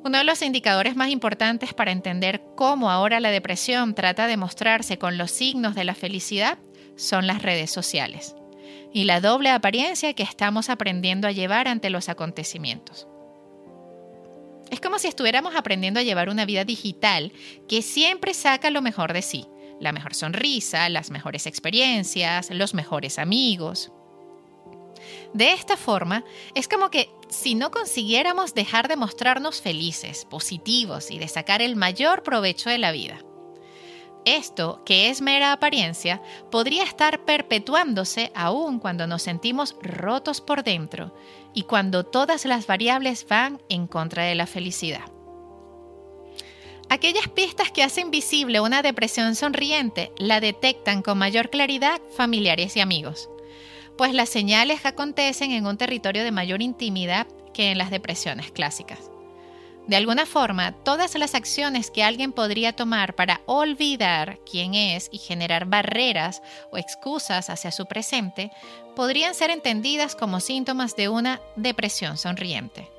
Uno 0.05 0.18
de 0.18 0.25
los 0.25 0.42
indicadores 0.42 0.94
más 0.94 1.09
importantes 1.09 1.72
para 1.72 1.90
entender 1.90 2.42
cómo 2.55 2.90
ahora 2.90 3.18
la 3.18 3.31
depresión 3.31 3.94
trata 3.94 4.27
de 4.27 4.37
mostrarse 4.37 4.99
con 4.99 5.16
los 5.16 5.31
signos 5.31 5.75
de 5.75 5.85
la 5.85 5.94
felicidad 5.94 6.59
son 6.96 7.26
las 7.26 7.42
redes 7.42 7.70
sociales 7.70 8.35
y 8.92 9.04
la 9.04 9.20
doble 9.20 9.50
apariencia 9.50 10.14
que 10.14 10.22
estamos 10.22 10.70
aprendiendo 10.70 11.28
a 11.28 11.32
llevar 11.32 11.68
ante 11.68 11.90
los 11.90 12.09
acontecimientos. 12.09 13.06
Es 14.70 14.80
como 14.80 14.98
si 14.98 15.06
estuviéramos 15.06 15.54
aprendiendo 15.54 16.00
a 16.00 16.02
llevar 16.02 16.28
una 16.28 16.44
vida 16.44 16.64
digital 16.64 17.32
que 17.68 17.82
siempre 17.82 18.35
saca 18.35 18.70
lo 18.70 18.82
mejor 18.82 19.12
de 19.12 19.22
sí, 19.22 19.46
la 19.80 19.92
mejor 19.92 20.14
sonrisa, 20.14 20.88
las 20.88 21.11
mejores 21.11 21.46
experiencias, 21.46 22.50
los 22.50 22.74
mejores 22.74 23.18
amigos. 23.18 23.92
De 25.35 25.52
esta 25.52 25.76
forma, 25.76 26.24
es 26.54 26.66
como 26.66 26.90
que 26.90 27.11
si 27.28 27.54
no 27.54 27.70
consiguiéramos 27.70 28.54
dejar 28.54 28.88
de 28.88 28.96
mostrarnos 28.96 29.61
felices, 29.61 30.24
positivos 30.24 31.11
y 31.11 31.18
de 31.18 31.28
sacar 31.28 31.61
el 31.61 31.76
mayor 31.76 32.22
provecho 32.22 32.70
de 32.70 32.78
la 32.78 32.92
vida. 32.92 33.18
Esto, 34.26 34.82
que 34.84 35.08
es 35.08 35.22
mera 35.22 35.52
apariencia, 35.52 36.20
podría 36.50 36.82
estar 36.82 37.24
perpetuándose 37.24 38.32
aún 38.34 38.80
cuando 38.80 39.06
nos 39.06 39.22
sentimos 39.22 39.76
rotos 39.80 40.40
por 40.40 40.64
dentro 40.64 41.14
y 41.54 41.62
cuando 41.62 42.04
todas 42.04 42.44
las 42.44 42.66
variables 42.66 43.24
van 43.28 43.62
en 43.68 43.86
contra 43.86 44.24
de 44.24 44.34
la 44.34 44.48
felicidad. 44.48 45.04
Aquellas 46.88 47.28
pistas 47.28 47.70
que 47.70 47.84
hacen 47.84 48.10
visible 48.10 48.58
una 48.58 48.82
depresión 48.82 49.36
sonriente 49.36 50.10
la 50.18 50.40
detectan 50.40 51.02
con 51.02 51.18
mayor 51.18 51.48
claridad 51.48 52.00
familiares 52.16 52.76
y 52.76 52.80
amigos, 52.80 53.30
pues 53.96 54.12
las 54.12 54.28
señales 54.28 54.86
acontecen 54.86 55.52
en 55.52 55.66
un 55.66 55.78
territorio 55.78 56.24
de 56.24 56.32
mayor 56.32 56.62
intimidad 56.62 57.28
que 57.54 57.70
en 57.70 57.78
las 57.78 57.90
depresiones 57.90 58.50
clásicas. 58.50 59.08
De 59.87 59.94
alguna 59.94 60.27
forma, 60.27 60.72
todas 60.72 61.14
las 61.14 61.37
acciones 61.37 61.92
que 61.92 62.03
alguien 62.03 62.33
podría 62.33 62.75
tomar 62.75 63.14
para 63.14 63.40
olvidar 63.46 64.40
quién 64.51 64.75
es 64.75 65.09
y 65.12 65.18
generar 65.18 65.66
barreras 65.66 66.42
o 66.72 66.77
excusas 66.77 67.51
hacia 67.51 67.70
su 67.70 67.87
presente 67.87 68.51
podrían 68.96 69.35
ser 69.35 69.51
entendidas 69.51 70.16
como 70.16 70.40
síntomas 70.40 70.96
de 70.96 71.09
una 71.09 71.40
depresión 71.55 72.16
sonriente. 72.16 72.90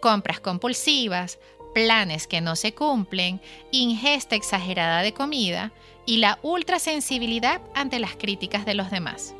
Compras 0.00 0.38
compulsivas, 0.38 1.38
planes 1.72 2.26
que 2.26 2.42
no 2.42 2.56
se 2.56 2.74
cumplen, 2.74 3.40
ingesta 3.70 4.36
exagerada 4.36 5.00
de 5.00 5.14
comida 5.14 5.72
y 6.04 6.18
la 6.18 6.38
ultrasensibilidad 6.42 7.62
ante 7.74 7.98
las 7.98 8.16
críticas 8.16 8.66
de 8.66 8.74
los 8.74 8.90
demás. 8.90 9.34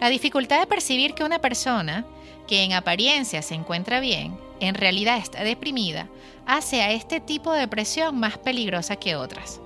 La 0.00 0.10
dificultad 0.10 0.60
de 0.60 0.66
percibir 0.66 1.14
que 1.14 1.24
una 1.24 1.40
persona, 1.40 2.04
que 2.46 2.62
en 2.62 2.72
apariencia 2.72 3.42
se 3.42 3.54
encuentra 3.54 4.00
bien, 4.00 4.38
en 4.60 4.74
realidad 4.74 5.18
está 5.18 5.42
deprimida 5.42 6.08
hace 6.46 6.82
a 6.82 6.92
este 6.92 7.20
tipo 7.20 7.52
de 7.52 7.60
depresión 7.60 8.18
más 8.18 8.38
peligrosa 8.38 8.96
que 8.96 9.16
otras. 9.16 9.60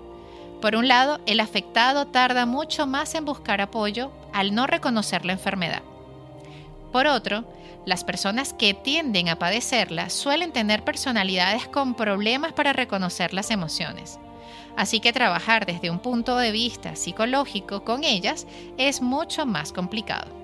Por 0.60 0.74
un 0.76 0.88
lado, 0.88 1.20
el 1.26 1.40
afectado 1.40 2.06
tarda 2.06 2.46
mucho 2.46 2.86
más 2.86 3.14
en 3.14 3.24
buscar 3.24 3.60
apoyo 3.60 4.10
al 4.32 4.54
no 4.54 4.66
reconocer 4.66 5.24
la 5.24 5.32
enfermedad. 5.32 5.82
Por 6.92 7.06
otro, 7.06 7.44
las 7.84 8.04
personas 8.04 8.52
que 8.52 8.74
tienden 8.74 9.28
a 9.28 9.38
padecerla 9.38 10.08
suelen 10.08 10.52
tener 10.52 10.84
personalidades 10.84 11.66
con 11.68 11.94
problemas 11.94 12.52
para 12.52 12.72
reconocer 12.72 13.34
las 13.34 13.50
emociones. 13.50 14.18
Así 14.76 15.00
que 15.00 15.12
trabajar 15.12 15.66
desde 15.66 15.90
un 15.90 15.98
punto 15.98 16.36
de 16.36 16.50
vista 16.50 16.96
psicológico 16.96 17.84
con 17.84 18.04
ellas 18.04 18.46
es 18.78 19.02
mucho 19.02 19.46
más 19.46 19.72
complicado. 19.72 20.42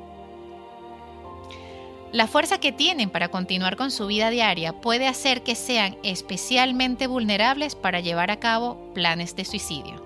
La 2.12 2.26
fuerza 2.26 2.58
que 2.58 2.72
tienen 2.72 3.10
para 3.10 3.28
continuar 3.28 3.76
con 3.76 3.90
su 3.90 4.06
vida 4.06 4.30
diaria 4.30 4.72
puede 4.72 5.06
hacer 5.06 5.42
que 5.42 5.54
sean 5.54 5.98
especialmente 6.02 7.06
vulnerables 7.06 7.74
para 7.74 8.00
llevar 8.00 8.30
a 8.30 8.40
cabo 8.40 8.78
planes 8.94 9.36
de 9.36 9.44
suicidio. 9.44 10.02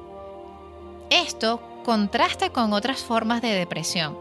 Esto 1.11 1.61
contrasta 1.85 2.51
con 2.51 2.73
otras 2.73 3.03
formas 3.03 3.41
de 3.41 3.53
depresión, 3.53 4.19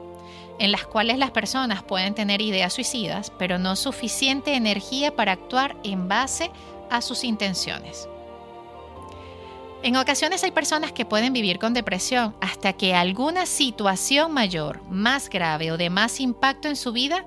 en 0.60 0.72
las 0.72 0.86
cuales 0.86 1.18
las 1.18 1.32
personas 1.32 1.82
pueden 1.82 2.14
tener 2.14 2.42
ideas 2.42 2.74
suicidas, 2.74 3.32
pero 3.40 3.58
no 3.58 3.76
suficiente 3.76 4.54
energía 4.54 5.16
para 5.16 5.32
actuar 5.32 5.76
en 5.84 6.08
base 6.08 6.52
a 6.92 7.02
sus 7.02 7.24
intenciones. 7.24 8.08
En 9.84 9.96
ocasiones 9.96 10.44
hay 10.44 10.52
personas 10.52 10.92
que 10.92 11.06
pueden 11.06 11.34
vivir 11.34 11.58
con 11.58 11.74
depresión 11.74 12.36
hasta 12.40 12.74
que 12.74 12.94
alguna 12.94 13.48
situación 13.48 14.32
mayor, 14.32 14.84
más 14.90 15.28
grave 15.28 15.72
o 15.72 15.78
de 15.78 15.90
más 15.90 16.20
impacto 16.20 16.68
en 16.68 16.76
su 16.76 16.92
vida 16.92 17.26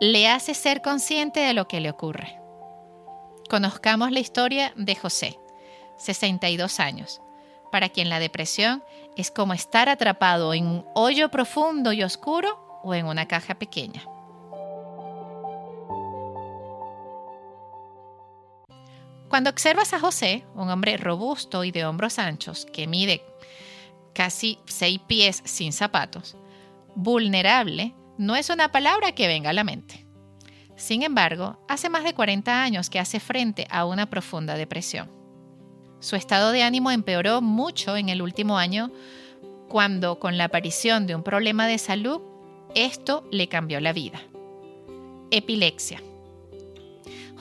le 0.00 0.28
hace 0.28 0.54
ser 0.54 0.82
consciente 0.82 1.38
de 1.38 1.54
lo 1.54 1.68
que 1.68 1.80
le 1.80 1.90
ocurre. 1.90 2.40
Conozcamos 3.48 4.10
la 4.10 4.18
historia 4.18 4.72
de 4.74 4.96
José, 4.96 5.38
62 5.96 6.80
años, 6.80 7.22
para 7.70 7.88
quien 7.88 8.08
la 8.08 8.18
depresión 8.18 8.82
es 9.16 9.30
como 9.30 9.52
estar 9.52 9.88
atrapado 9.88 10.54
en 10.54 10.66
un 10.66 10.86
hoyo 10.96 11.30
profundo 11.30 11.92
y 11.92 12.02
oscuro 12.02 12.80
o 12.82 12.94
en 12.94 13.06
una 13.06 13.28
caja 13.28 13.54
pequeña. 13.54 14.02
Cuando 19.32 19.48
observas 19.48 19.94
a 19.94 19.98
José, 19.98 20.44
un 20.54 20.68
hombre 20.68 20.98
robusto 20.98 21.64
y 21.64 21.70
de 21.70 21.86
hombros 21.86 22.18
anchos, 22.18 22.66
que 22.66 22.86
mide 22.86 23.22
casi 24.12 24.58
seis 24.66 25.00
pies 25.06 25.40
sin 25.46 25.72
zapatos, 25.72 26.36
vulnerable 26.94 27.94
no 28.18 28.36
es 28.36 28.50
una 28.50 28.70
palabra 28.70 29.12
que 29.12 29.28
venga 29.28 29.48
a 29.48 29.54
la 29.54 29.64
mente. 29.64 30.06
Sin 30.76 31.02
embargo, 31.02 31.64
hace 31.66 31.88
más 31.88 32.04
de 32.04 32.12
40 32.12 32.62
años 32.62 32.90
que 32.90 32.98
hace 32.98 33.20
frente 33.20 33.66
a 33.70 33.86
una 33.86 34.10
profunda 34.10 34.54
depresión. 34.54 35.10
Su 35.98 36.14
estado 36.14 36.52
de 36.52 36.62
ánimo 36.62 36.90
empeoró 36.90 37.40
mucho 37.40 37.96
en 37.96 38.10
el 38.10 38.20
último 38.20 38.58
año 38.58 38.92
cuando, 39.70 40.18
con 40.18 40.36
la 40.36 40.44
aparición 40.44 41.06
de 41.06 41.14
un 41.14 41.22
problema 41.22 41.66
de 41.66 41.78
salud, 41.78 42.20
esto 42.74 43.26
le 43.32 43.48
cambió 43.48 43.80
la 43.80 43.94
vida. 43.94 44.20
Epilepsia. 45.30 46.02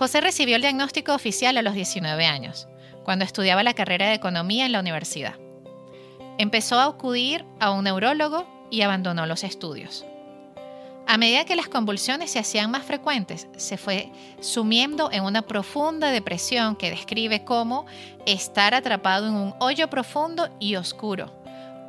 José 0.01 0.19
recibió 0.19 0.55
el 0.55 0.63
diagnóstico 0.63 1.13
oficial 1.13 1.59
a 1.59 1.61
los 1.61 1.75
19 1.75 2.25
años, 2.25 2.67
cuando 3.03 3.23
estudiaba 3.23 3.61
la 3.61 3.75
carrera 3.75 4.07
de 4.07 4.15
economía 4.15 4.65
en 4.65 4.71
la 4.71 4.79
universidad. 4.79 5.35
Empezó 6.39 6.79
a 6.79 6.85
acudir 6.85 7.45
a 7.59 7.69
un 7.69 7.83
neurólogo 7.83 8.47
y 8.71 8.81
abandonó 8.81 9.27
los 9.27 9.43
estudios. 9.43 10.03
A 11.05 11.19
medida 11.19 11.45
que 11.45 11.55
las 11.55 11.67
convulsiones 11.67 12.31
se 12.31 12.39
hacían 12.39 12.71
más 12.71 12.81
frecuentes, 12.83 13.47
se 13.57 13.77
fue 13.77 14.11
sumiendo 14.39 15.11
en 15.11 15.23
una 15.23 15.43
profunda 15.43 16.09
depresión 16.09 16.75
que 16.75 16.89
describe 16.89 17.43
como 17.43 17.85
estar 18.25 18.73
atrapado 18.73 19.27
en 19.27 19.35
un 19.35 19.53
hoyo 19.59 19.87
profundo 19.87 20.49
y 20.59 20.77
oscuro 20.77 21.31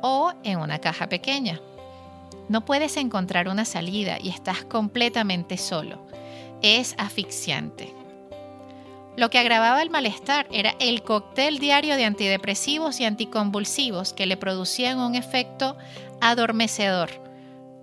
o 0.03 0.33
en 0.43 0.59
una 0.59 0.77
caja 0.77 1.09
pequeña. 1.09 1.59
No 2.47 2.63
puedes 2.63 2.95
encontrar 2.95 3.47
una 3.47 3.65
salida 3.65 4.19
y 4.21 4.29
estás 4.29 4.63
completamente 4.65 5.57
solo. 5.57 6.05
Es 6.61 6.93
asfixiante. 6.99 8.02
Lo 9.15 9.29
que 9.29 9.37
agravaba 9.37 9.81
el 9.81 9.91
malestar 9.91 10.47
era 10.51 10.75
el 10.79 11.03
cóctel 11.03 11.59
diario 11.59 11.95
de 11.95 12.05
antidepresivos 12.05 12.99
y 12.99 13.05
anticonvulsivos 13.05 14.11
que 14.11 14.25
le 14.25 14.37
producían 14.37 14.99
un 14.99 15.13
efecto 15.13 15.77
adormecedor 16.19 17.11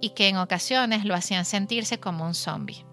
y 0.00 0.10
que 0.10 0.28
en 0.28 0.38
ocasiones 0.38 1.04
lo 1.04 1.14
hacían 1.14 1.44
sentirse 1.44 2.00
como 2.00 2.26
un 2.26 2.34
zombie. 2.34 2.84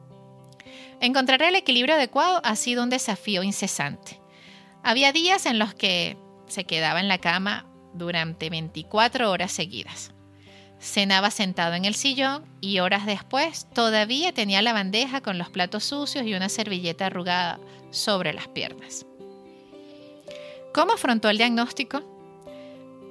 Encontrar 0.99 1.41
el 1.41 1.55
equilibrio 1.55 1.95
adecuado 1.95 2.41
ha 2.43 2.55
sido 2.55 2.83
un 2.83 2.89
desafío 2.89 3.41
incesante. 3.41 4.19
Había 4.83 5.11
días 5.11 5.45
en 5.47 5.57
los 5.57 5.73
que 5.73 6.17
se 6.47 6.65
quedaba 6.65 6.99
en 6.99 7.07
la 7.07 7.17
cama 7.17 7.65
durante 7.93 8.49
24 8.49 9.31
horas 9.31 9.51
seguidas. 9.51 10.11
Cenaba 10.79 11.31
sentado 11.31 11.73
en 11.73 11.85
el 11.85 11.95
sillón 11.95 12.45
y 12.61 12.79
horas 12.79 13.05
después 13.05 13.67
todavía 13.73 14.31
tenía 14.33 14.61
la 14.61 14.73
bandeja 14.73 15.21
con 15.21 15.37
los 15.37 15.49
platos 15.49 15.83
sucios 15.83 16.25
y 16.25 16.35
una 16.35 16.49
servilleta 16.49 17.07
arrugada 17.07 17.59
sobre 17.89 18.33
las 18.33 18.47
piernas. 18.47 19.05
¿Cómo 20.73 20.93
afrontó 20.93 21.29
el 21.29 21.37
diagnóstico? 21.37 22.03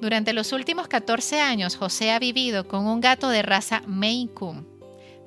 Durante 0.00 0.32
los 0.32 0.52
últimos 0.52 0.88
14 0.88 1.40
años, 1.40 1.76
José 1.76 2.12
ha 2.12 2.18
vivido 2.18 2.68
con 2.68 2.86
un 2.86 3.00
gato 3.00 3.28
de 3.28 3.42
raza 3.42 3.82
Maine 3.86 4.32
Coon 4.32 4.68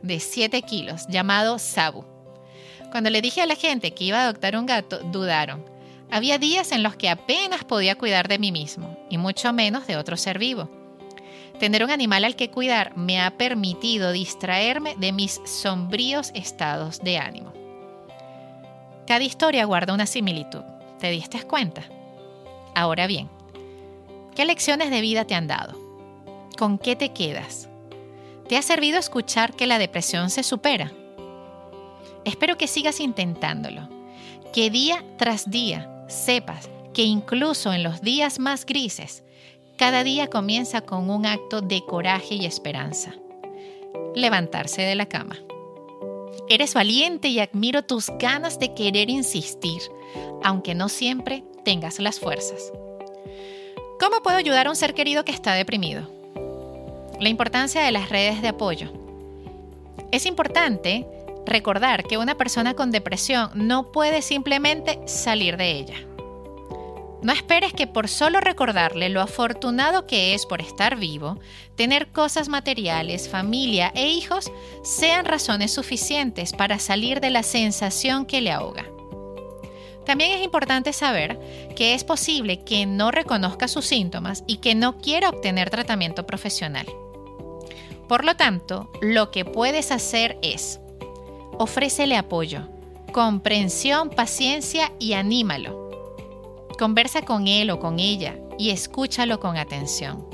de 0.01 0.19
7 0.19 0.61
kilos 0.61 1.07
llamado 1.09 1.59
Sabu. 1.59 2.05
Cuando 2.91 3.09
le 3.09 3.21
dije 3.21 3.41
a 3.41 3.45
la 3.45 3.55
gente 3.55 3.93
que 3.93 4.05
iba 4.05 4.19
a 4.19 4.23
adoptar 4.23 4.55
un 4.55 4.65
gato, 4.65 4.99
dudaron. 4.99 5.65
Había 6.11 6.37
días 6.37 6.71
en 6.71 6.81
los 6.81 6.95
que 6.95 7.09
apenas 7.09 7.63
podía 7.63 7.95
cuidar 7.95 8.27
de 8.27 8.39
mí 8.39 8.51
mismo, 8.51 8.97
y 9.09 9.17
mucho 9.17 9.51
menos 9.53 9.85
de 9.85 9.97
otro 9.97 10.17
ser 10.17 10.39
vivo. 10.39 10.78
Tener 11.59 11.83
un 11.83 11.91
animal 11.91 12.23
al 12.23 12.37
que 12.37 12.49
cuidar 12.49 12.95
me 12.95 13.21
ha 13.21 13.31
permitido 13.31 14.13
distraerme 14.13 14.95
de 14.97 15.11
mis 15.11 15.41
sombríos 15.45 16.31
estados 16.33 16.99
de 16.99 17.17
ánimo. 17.17 17.51
Cada 19.05 19.25
historia 19.25 19.65
guarda 19.65 19.93
una 19.93 20.05
similitud. 20.05 20.61
¿Te 20.99 21.11
diste 21.11 21.41
cuenta? 21.43 21.83
Ahora 22.75 23.07
bien, 23.07 23.29
¿qué 24.35 24.45
lecciones 24.45 24.89
de 24.89 25.01
vida 25.01 25.25
te 25.25 25.35
han 25.35 25.47
dado? 25.47 25.77
¿Con 26.57 26.77
qué 26.77 26.95
te 26.95 27.09
quedas? 27.09 27.67
¿Te 28.47 28.55
ha 28.55 28.61
servido 28.61 28.97
escuchar 28.97 29.53
que 29.53 29.67
la 29.67 29.79
depresión 29.79 30.29
se 30.29 30.43
supera? 30.43 30.93
Espero 32.23 32.57
que 32.57 32.67
sigas 32.67 33.01
intentándolo, 33.01 33.89
que 34.53 34.69
día 34.69 35.03
tras 35.17 35.49
día 35.49 36.05
sepas 36.07 36.69
que 36.93 37.03
incluso 37.03 37.73
en 37.73 37.83
los 37.83 38.01
días 38.01 38.39
más 38.39 38.65
grises 38.65 39.23
cada 39.79 40.03
día 40.03 40.27
comienza 40.27 40.81
con 40.81 41.09
un 41.09 41.25
acto 41.25 41.61
de 41.61 41.85
coraje 41.85 42.35
y 42.35 42.45
esperanza. 42.45 43.15
Levantarse 44.13 44.81
de 44.81 44.93
la 44.93 45.05
cama. 45.05 45.37
Eres 46.49 46.73
valiente 46.73 47.29
y 47.29 47.39
admiro 47.39 47.83
tus 47.83 48.11
ganas 48.19 48.59
de 48.59 48.73
querer 48.73 49.09
insistir, 49.09 49.81
aunque 50.43 50.75
no 50.75 50.89
siempre 50.89 51.45
tengas 51.63 51.99
las 51.99 52.19
fuerzas. 52.19 52.73
¿Cómo 54.01 54.21
puedo 54.21 54.35
ayudar 54.35 54.67
a 54.67 54.69
un 54.69 54.75
ser 54.75 54.93
querido 54.93 55.23
que 55.23 55.31
está 55.31 55.53
deprimido? 55.53 56.09
La 57.21 57.29
importancia 57.29 57.81
de 57.81 57.93
las 57.93 58.09
redes 58.09 58.41
de 58.41 58.49
apoyo. 58.49 58.91
Es 60.11 60.25
importante 60.25 61.07
recordar 61.45 62.03
que 62.03 62.17
una 62.17 62.35
persona 62.35 62.73
con 62.73 62.91
depresión 62.91 63.51
no 63.53 63.93
puede 63.93 64.21
simplemente 64.21 64.99
salir 65.05 65.55
de 65.55 65.71
ella. 65.71 66.08
No 67.21 67.33
esperes 67.33 67.73
que 67.73 67.85
por 67.85 68.07
solo 68.07 68.39
recordarle 68.39 69.09
lo 69.09 69.19
afortunado 69.21 70.07
que 70.07 70.33
es 70.33 70.45
por 70.45 70.61
estar 70.61 70.95
vivo, 70.95 71.37
tener 71.75 72.07
cosas 72.07 72.47
materiales, 72.47 73.27
familia 73.27 73.91
e 73.93 74.07
hijos 74.07 74.51
sean 74.83 75.25
razones 75.25 75.73
suficientes 75.73 76.53
para 76.53 76.79
salir 76.79 77.19
de 77.19 77.29
la 77.29 77.43
sensación 77.43 78.25
que 78.25 78.39
le 78.39 78.51
ahoga. 78.51 78.85
También 80.05 80.31
es 80.31 80.43
importante 80.43 80.93
saber 80.93 81.37
que 81.75 81.93
es 81.93 82.05
posible 82.05 82.63
que 82.63 82.85
no 82.85 83.11
reconozca 83.11 83.67
sus 83.67 83.85
síntomas 83.85 84.43
y 84.47 84.57
que 84.57 84.73
no 84.73 84.97
quiera 84.97 85.29
obtener 85.29 85.69
tratamiento 85.69 86.25
profesional. 86.25 86.87
Por 88.07 88.23
lo 88.23 88.35
tanto, 88.35 88.89
lo 89.01 89.29
que 89.29 89.43
puedes 89.43 89.91
hacer 89.91 90.39
es 90.41 90.79
ofrécele 91.59 92.15
apoyo, 92.15 92.69
comprensión, 93.11 94.09
paciencia 94.09 94.93
y 94.99 95.13
anímalo 95.13 95.78
Conversa 96.79 97.23
con 97.23 97.49
él 97.49 97.71
o 97.71 97.79
con 97.79 97.99
ella 97.99 98.37
y 98.57 98.69
escúchalo 98.69 99.41
con 99.41 99.57
atención. 99.57 100.25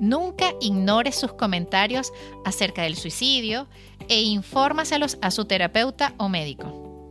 Nunca 0.00 0.54
ignores 0.60 1.14
sus 1.14 1.34
comentarios 1.34 2.12
acerca 2.44 2.82
del 2.82 2.96
suicidio 2.96 3.68
e 4.08 4.22
infórmaselos 4.22 5.18
a 5.22 5.30
su 5.30 5.44
terapeuta 5.44 6.14
o 6.16 6.28
médico. 6.28 7.08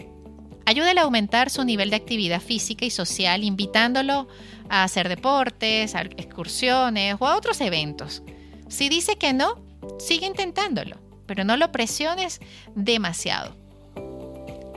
Ayúdale 0.66 1.00
a 1.00 1.04
aumentar 1.04 1.50
su 1.50 1.64
nivel 1.64 1.92
de 1.92 1.96
actividad 1.96 2.42
física 2.42 2.84
y 2.84 2.90
social 2.90 3.46
invitándolo 3.46 4.28
a 4.68 4.84
hacer 4.84 5.08
deportes, 5.08 5.96
a 5.96 6.02
excursiones 6.02 7.16
o 7.20 7.26
a 7.26 7.38
otros 7.38 7.62
eventos. 7.62 8.22
Si 8.68 8.90
dice 8.90 9.16
que 9.16 9.32
no, 9.32 9.64
sigue 9.98 10.26
intentándolo, 10.26 10.98
pero 11.26 11.46
no 11.46 11.56
lo 11.56 11.72
presiones 11.72 12.42
demasiado. 12.76 13.59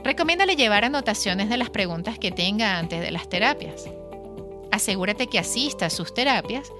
Recomiéndale 0.03 0.55
llevar 0.55 0.83
anotaciones 0.83 1.49
de 1.49 1.57
las 1.57 1.69
preguntas 1.69 2.19
que 2.19 2.31
tenga 2.31 2.77
antes 2.77 2.99
de 3.01 3.11
las 3.11 3.29
terapias. 3.29 3.89
Asegúrate 4.71 5.27
que 5.27 5.39
asista 5.39 5.85
a 5.85 5.89
sus 5.89 6.13
terapias 6.13 6.71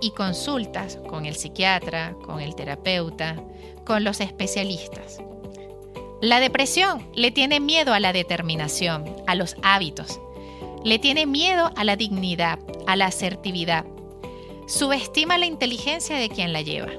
y 0.00 0.10
consultas 0.10 0.98
con 1.08 1.26
el 1.26 1.36
psiquiatra, 1.36 2.16
con 2.24 2.40
el 2.40 2.54
terapeuta, 2.54 3.36
con 3.84 4.04
los 4.04 4.20
especialistas. 4.20 5.20
La 6.20 6.40
depresión 6.40 7.08
le 7.14 7.30
tiene 7.30 7.60
miedo 7.60 7.94
a 7.94 8.00
la 8.00 8.12
determinación, 8.12 9.04
a 9.26 9.34
los 9.34 9.56
hábitos. 9.62 10.20
Le 10.84 10.98
tiene 10.98 11.26
miedo 11.26 11.72
a 11.76 11.84
la 11.84 11.96
dignidad, 11.96 12.58
a 12.86 12.96
la 12.96 13.06
asertividad. 13.06 13.84
Subestima 14.66 15.38
la 15.38 15.46
inteligencia 15.46 16.16
de 16.16 16.28
quien 16.28 16.52
la 16.52 16.62
lleva. 16.62 16.92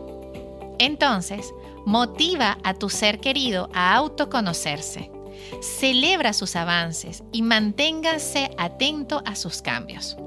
Entonces, 0.78 1.54
motiva 1.86 2.58
a 2.64 2.74
tu 2.74 2.90
ser 2.90 3.20
querido 3.20 3.70
a 3.74 3.96
autoconocerse. 3.96 5.13
Celebra 5.62 6.34
sus 6.34 6.56
avances 6.56 7.24
y 7.32 7.42
manténgase 7.42 8.52
atento 8.58 9.22
a 9.26 9.36
sus 9.36 9.62
cambios. 9.62 10.18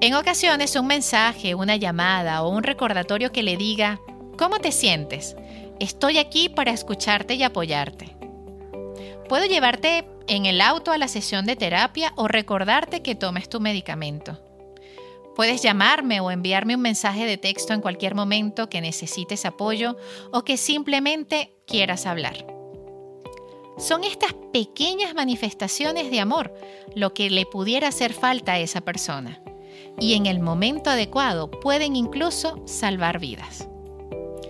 En 0.00 0.14
ocasiones 0.14 0.76
un 0.76 0.86
mensaje, 0.86 1.54
una 1.54 1.76
llamada 1.76 2.42
o 2.42 2.50
un 2.50 2.62
recordatorio 2.62 3.32
que 3.32 3.42
le 3.42 3.56
diga, 3.56 4.00
¿cómo 4.36 4.58
te 4.58 4.72
sientes? 4.72 5.36
Estoy 5.80 6.18
aquí 6.18 6.48
para 6.48 6.72
escucharte 6.72 7.34
y 7.34 7.42
apoyarte. 7.42 8.16
Puedo 9.28 9.46
llevarte 9.46 10.04
en 10.26 10.46
el 10.46 10.60
auto 10.60 10.92
a 10.92 10.98
la 10.98 11.08
sesión 11.08 11.46
de 11.46 11.56
terapia 11.56 12.12
o 12.16 12.28
recordarte 12.28 13.02
que 13.02 13.14
tomes 13.14 13.48
tu 13.48 13.60
medicamento. 13.60 14.40
Puedes 15.34 15.62
llamarme 15.62 16.20
o 16.20 16.30
enviarme 16.30 16.76
un 16.76 16.82
mensaje 16.82 17.26
de 17.26 17.38
texto 17.38 17.72
en 17.72 17.80
cualquier 17.80 18.14
momento 18.14 18.68
que 18.68 18.80
necesites 18.80 19.44
apoyo 19.44 19.96
o 20.32 20.44
que 20.44 20.56
simplemente 20.56 21.56
quieras 21.66 22.06
hablar. 22.06 22.53
Son 23.76 24.04
estas 24.04 24.34
pequeñas 24.52 25.14
manifestaciones 25.14 26.10
de 26.10 26.20
amor 26.20 26.54
lo 26.94 27.12
que 27.12 27.30
le 27.30 27.44
pudiera 27.44 27.88
hacer 27.88 28.12
falta 28.12 28.52
a 28.52 28.58
esa 28.60 28.80
persona 28.80 29.40
y 29.98 30.14
en 30.14 30.26
el 30.26 30.40
momento 30.40 30.90
adecuado 30.90 31.50
pueden 31.50 31.96
incluso 31.96 32.62
salvar 32.66 33.18
vidas. 33.18 33.68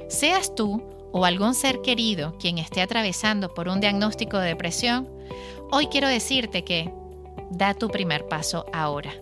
Seas 0.08 0.54
tú 0.54 0.82
o 1.12 1.24
algún 1.24 1.54
ser 1.54 1.80
querido 1.80 2.36
quien 2.38 2.58
esté 2.58 2.82
atravesando 2.82 3.52
por 3.52 3.68
un 3.68 3.80
diagnóstico 3.80 4.38
de 4.38 4.48
depresión, 4.48 5.08
hoy 5.70 5.86
quiero 5.86 6.08
decirte 6.08 6.64
que 6.64 6.92
da 7.50 7.74
tu 7.74 7.88
primer 7.88 8.26
paso 8.26 8.66
ahora. 8.72 9.12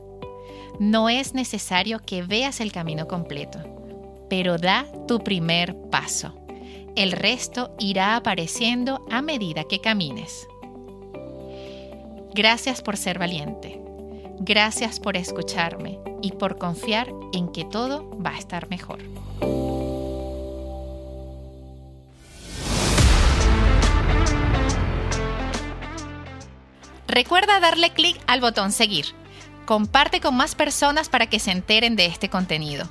No 0.78 1.08
es 1.08 1.34
necesario 1.34 2.00
que 2.00 2.22
veas 2.22 2.60
el 2.60 2.72
camino 2.72 3.06
completo, 3.06 3.60
pero 4.28 4.58
da 4.58 4.86
tu 5.06 5.18
primer 5.18 5.76
paso. 5.90 6.41
El 6.94 7.12
resto 7.12 7.74
irá 7.78 8.16
apareciendo 8.16 9.06
a 9.10 9.22
medida 9.22 9.64
que 9.64 9.80
camines. 9.80 10.46
Gracias 12.34 12.82
por 12.82 12.98
ser 12.98 13.18
valiente. 13.18 13.80
Gracias 14.40 15.00
por 15.00 15.16
escucharme 15.16 15.98
y 16.20 16.32
por 16.32 16.58
confiar 16.58 17.08
en 17.32 17.50
que 17.50 17.64
todo 17.64 18.10
va 18.20 18.30
a 18.30 18.38
estar 18.38 18.68
mejor. 18.68 18.98
Recuerda 27.08 27.58
darle 27.60 27.90
clic 27.90 28.20
al 28.26 28.42
botón 28.42 28.70
seguir. 28.70 29.06
Comparte 29.64 30.20
con 30.20 30.36
más 30.36 30.54
personas 30.54 31.08
para 31.08 31.26
que 31.26 31.38
se 31.38 31.52
enteren 31.52 31.96
de 31.96 32.04
este 32.04 32.28
contenido. 32.28 32.90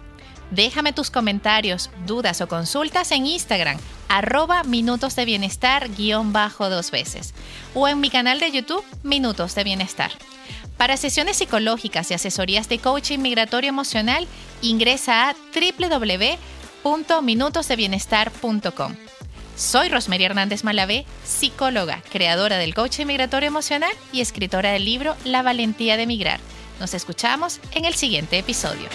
Déjame 0.51 0.93
tus 0.93 1.09
comentarios, 1.09 1.89
dudas 2.05 2.41
o 2.41 2.47
consultas 2.47 3.11
en 3.13 3.25
Instagram, 3.25 3.79
arroba 4.09 4.63
minutos 4.63 5.15
de 5.15 5.23
bienestar 5.23 5.89
guion 5.95 6.33
bajo 6.33 6.69
dos 6.69 6.91
veces, 6.91 7.33
o 7.73 7.87
en 7.87 8.01
mi 8.01 8.09
canal 8.09 8.41
de 8.41 8.51
YouTube, 8.51 8.83
Minutos 9.01 9.55
de 9.55 9.63
Bienestar. 9.63 10.11
Para 10.75 10.97
sesiones 10.97 11.37
psicológicas 11.37 12.11
y 12.11 12.15
asesorías 12.15 12.67
de 12.67 12.79
coaching 12.79 13.19
migratorio 13.19 13.69
emocional, 13.69 14.27
ingresa 14.61 15.29
a 15.29 15.35
www.minutosdebienestar.com. 16.83 18.95
Soy 19.55 19.89
Rosemary 19.89 20.25
Hernández 20.25 20.65
Malavé, 20.65 21.05
psicóloga, 21.23 22.03
creadora 22.11 22.57
del 22.57 22.73
coaching 22.73 23.05
migratorio 23.05 23.47
emocional 23.47 23.91
y 24.11 24.19
escritora 24.19 24.71
del 24.71 24.83
libro 24.83 25.15
La 25.23 25.43
valentía 25.43 25.95
de 25.95 26.07
migrar. 26.07 26.41
Nos 26.79 26.93
escuchamos 26.93 27.61
en 27.73 27.85
el 27.85 27.93
siguiente 27.93 28.37
episodio. 28.39 28.89